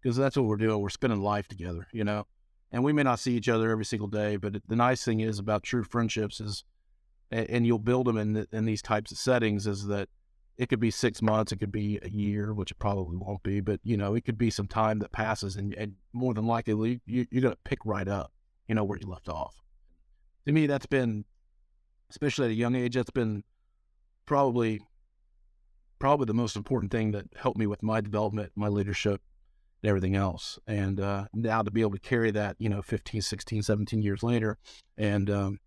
because 0.00 0.16
that's 0.16 0.36
what 0.36 0.46
we're 0.46 0.56
doing. 0.56 0.80
We're 0.80 0.88
spending 0.90 1.20
life 1.20 1.48
together, 1.48 1.88
you 1.92 2.04
know, 2.04 2.26
and 2.70 2.84
we 2.84 2.92
may 2.92 3.02
not 3.02 3.18
see 3.18 3.34
each 3.34 3.48
other 3.48 3.70
every 3.70 3.84
single 3.84 4.08
day, 4.08 4.36
but 4.36 4.56
the 4.66 4.76
nice 4.76 5.04
thing 5.04 5.20
is 5.20 5.38
about 5.38 5.62
true 5.62 5.82
friendships 5.82 6.40
is, 6.40 6.64
and 7.30 7.66
you'll 7.66 7.80
build 7.80 8.06
them 8.06 8.16
in, 8.16 8.46
in 8.52 8.64
these 8.66 8.82
types 8.82 9.10
of 9.10 9.18
settings 9.18 9.66
is 9.66 9.86
that 9.86 10.08
it 10.56 10.68
could 10.68 10.80
be 10.80 10.90
six 10.90 11.20
months, 11.20 11.52
it 11.52 11.58
could 11.58 11.72
be 11.72 11.98
a 12.02 12.08
year, 12.08 12.54
which 12.54 12.70
it 12.70 12.78
probably 12.78 13.16
won't 13.16 13.42
be, 13.42 13.60
but 13.60 13.80
you 13.82 13.96
know, 13.96 14.14
it 14.14 14.24
could 14.24 14.38
be 14.38 14.50
some 14.50 14.68
time 14.68 15.00
that 15.00 15.12
passes 15.12 15.56
and, 15.56 15.74
and 15.74 15.94
more 16.12 16.34
than 16.34 16.46
likely 16.46 17.00
you, 17.04 17.26
you're 17.30 17.42
going 17.42 17.54
to 17.54 17.60
pick 17.64 17.80
right 17.84 18.08
up, 18.08 18.32
you 18.68 18.74
know, 18.74 18.84
where 18.84 18.98
you 18.98 19.08
left 19.08 19.28
off. 19.28 19.60
To 20.46 20.52
me, 20.52 20.66
that's 20.66 20.86
been 20.86 21.24
especially 22.10 22.46
at 22.46 22.50
a 22.50 22.54
young 22.54 22.74
age, 22.74 22.94
that's 22.94 23.10
been 23.10 23.44
probably 24.26 24.80
probably 25.98 26.26
the 26.26 26.34
most 26.34 26.56
important 26.56 26.92
thing 26.92 27.12
that 27.12 27.24
helped 27.36 27.58
me 27.58 27.66
with 27.66 27.82
my 27.82 28.00
development, 28.00 28.52
my 28.54 28.68
leadership, 28.68 29.22
and 29.82 29.88
everything 29.88 30.14
else. 30.14 30.58
And 30.66 31.00
uh, 31.00 31.26
now 31.32 31.62
to 31.62 31.70
be 31.70 31.80
able 31.80 31.92
to 31.92 31.98
carry 31.98 32.30
that, 32.32 32.56
you 32.58 32.68
know, 32.68 32.82
15, 32.82 33.22
16, 33.22 33.62
17 33.62 34.02
years 34.02 34.22
later, 34.22 34.58
and 34.98 35.30
um, 35.30 35.58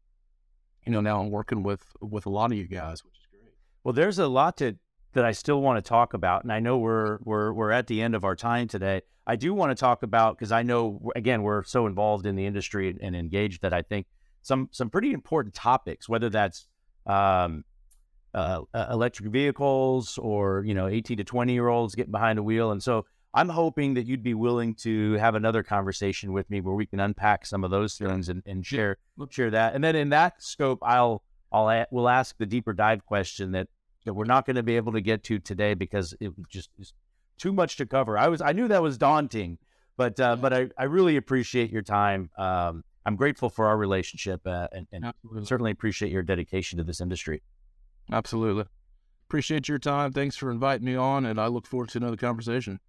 you 0.86 0.91
know, 0.91 1.02
now 1.02 1.21
I'm 1.21 1.30
working 1.30 1.63
with 1.63 1.84
with 2.02 2.25
a 2.25 2.30
lot 2.30 2.52
of 2.52 2.58
you 2.58 2.67
guys, 2.67 3.04
which 3.04 3.15
is 3.15 3.28
great. 3.32 3.54
Well, 3.84 3.93
there's 3.93 4.19
a 4.19 4.28
lot 4.28 4.58
to 4.58 4.78
that 5.13 5.25
I 5.25 5.32
still 5.32 5.62
want 5.62 5.84
to 5.84 5.88
talk 5.88 6.13
about, 6.13 6.43
and 6.43 6.52
I 6.52 6.60
know 6.60 6.78
we're 6.78 7.19
we're 7.21 7.52
we're 7.54 7.71
at 7.71 7.88
the 7.88 8.02
end 8.02 8.15
of 8.15 8.23
our 8.23 8.36
time 8.36 8.67
today. 8.67 9.02
I 9.25 9.36
do 9.36 9.54
want 9.54 9.71
to 9.71 9.75
talk 9.75 10.04
about 10.04 10.38
because 10.38 10.52
I 10.52 10.63
know 10.63 11.12
again 11.15 11.43
we're 11.43 11.63
so 11.63 11.86
involved 11.86 12.25
in 12.25 12.36
the 12.36 12.45
industry 12.45 12.95
and 13.02 13.15
engaged 13.15 13.62
that 13.62 13.73
I 13.73 13.82
think 13.82 14.08
some 14.41 14.69
some 14.71 14.89
pretty 14.89 15.12
important 15.12 15.54
topics, 15.54 16.08
whether 16.08 16.30
that's 16.30 16.67
um, 17.06 17.63
uh, 18.34 18.62
electric 18.73 19.32
vehicles 19.32 20.17
or 20.17 20.63
you 20.65 20.73
know 20.73 20.88
18 20.88 21.17
to 21.17 21.23
20 21.23 21.54
year 21.54 21.67
olds 21.67 21.95
getting 21.95 22.12
behind 22.12 22.39
a 22.39 22.43
wheel. 22.43 22.71
And 22.71 22.82
so 22.82 23.06
I'm 23.34 23.49
hoping 23.49 23.93
that 23.93 24.08
you'd 24.08 24.23
be 24.23 24.34
willing 24.34 24.73
to 24.75 25.13
have 25.13 25.36
another 25.36 25.62
conversation 25.62 26.34
with 26.34 26.49
me 26.49 26.62
where 26.62 26.73
we 26.73 26.86
can 26.86 26.99
unpack 26.99 27.45
some 27.45 27.63
of 27.63 27.71
those 27.71 27.95
things 27.95 28.30
and, 28.30 28.41
and 28.45 28.65
share 28.65 28.97
share 29.30 29.52
that. 29.52 29.75
And 29.75 29.84
then 29.84 29.95
in 29.95 30.10
that 30.10 30.41
scope, 30.41 30.80
I'll 30.82 31.23
I'll 31.52 31.86
we'll 31.91 32.10
ask 32.10 32.38
the 32.38 32.45
deeper 32.45 32.73
dive 32.73 33.06
question 33.06 33.52
that 33.52 33.67
that 34.06 34.13
we're 34.13 34.25
not 34.25 34.45
going 34.45 34.56
to 34.56 34.63
be 34.63 34.78
able 34.78 34.93
to 34.93 35.02
get 35.02 35.23
to 35.25 35.39
today 35.39 35.73
because 35.73 36.15
it 36.19 36.32
just 36.49 36.69
is 36.80 36.93
too 37.38 37.54
much 37.54 37.78
to 37.78 37.86
cover. 37.86 38.17
I 38.17 38.28
was 38.28 38.41
I 38.41 38.52
knew 38.52 38.67
that 38.67 38.82
was 38.82 38.97
daunting, 38.97 39.58
but 39.97 40.19
uh, 40.19 40.36
but 40.36 40.54
I, 40.54 40.69
I 40.78 40.86
really 40.86 41.17
appreciate 41.17 41.71
your 41.71 41.82
time. 41.82 42.30
Um, 42.38 42.84
I'm 43.05 43.15
grateful 43.15 43.49
for 43.49 43.65
our 43.67 43.77
relationship 43.77 44.41
uh, 44.45 44.67
and, 44.71 44.88
and 44.91 45.13
certainly 45.43 45.71
appreciate 45.71 46.12
your 46.12 46.23
dedication 46.23 46.77
to 46.77 46.83
this 46.83 47.01
industry. 47.01 47.41
Absolutely. 48.12 48.65
Appreciate 49.27 49.67
your 49.67 49.79
time. 49.79 50.12
Thanks 50.12 50.35
for 50.35 50.51
inviting 50.51 50.85
me 50.85 50.95
on, 50.95 51.25
and 51.25 51.39
I 51.39 51.47
look 51.47 51.67
forward 51.67 51.89
to 51.89 51.99
another 51.99 52.17
conversation. 52.17 52.79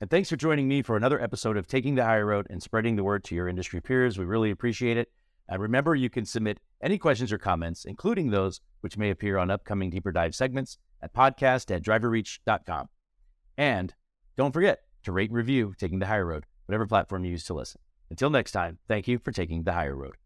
And 0.00 0.10
thanks 0.10 0.28
for 0.28 0.36
joining 0.36 0.68
me 0.68 0.82
for 0.82 0.96
another 0.96 1.20
episode 1.20 1.56
of 1.56 1.66
Taking 1.66 1.94
the 1.94 2.04
High 2.04 2.20
Road 2.20 2.46
and 2.50 2.62
spreading 2.62 2.96
the 2.96 3.04
word 3.04 3.24
to 3.24 3.34
your 3.34 3.48
industry 3.48 3.80
peers. 3.80 4.18
We 4.18 4.24
really 4.24 4.50
appreciate 4.50 4.96
it. 4.96 5.10
And 5.48 5.60
remember, 5.60 5.94
you 5.94 6.08
can 6.08 6.24
submit 6.24 6.60
any 6.82 6.98
questions 6.98 7.32
or 7.32 7.38
comments, 7.38 7.84
including 7.84 8.30
those 8.30 8.60
which 8.80 8.96
may 8.96 9.10
appear 9.10 9.38
on 9.38 9.50
upcoming 9.50 9.90
deeper 9.90 10.12
dive 10.12 10.34
segments 10.34 10.78
at 11.02 11.14
podcast 11.14 11.74
at 11.74 11.82
driverreach.com. 11.82 12.88
And 13.56 13.94
don't 14.36 14.52
forget 14.52 14.80
to 15.04 15.12
rate 15.12 15.30
and 15.30 15.36
review 15.36 15.74
Taking 15.78 15.98
the 15.98 16.06
High 16.06 16.20
Road, 16.20 16.44
whatever 16.66 16.86
platform 16.86 17.24
you 17.24 17.32
use 17.32 17.44
to 17.44 17.54
listen. 17.54 17.80
Until 18.10 18.30
next 18.30 18.52
time, 18.52 18.78
thank 18.86 19.08
you 19.08 19.18
for 19.18 19.32
taking 19.32 19.62
the 19.62 19.72
higher 19.72 19.94
road. 19.94 20.16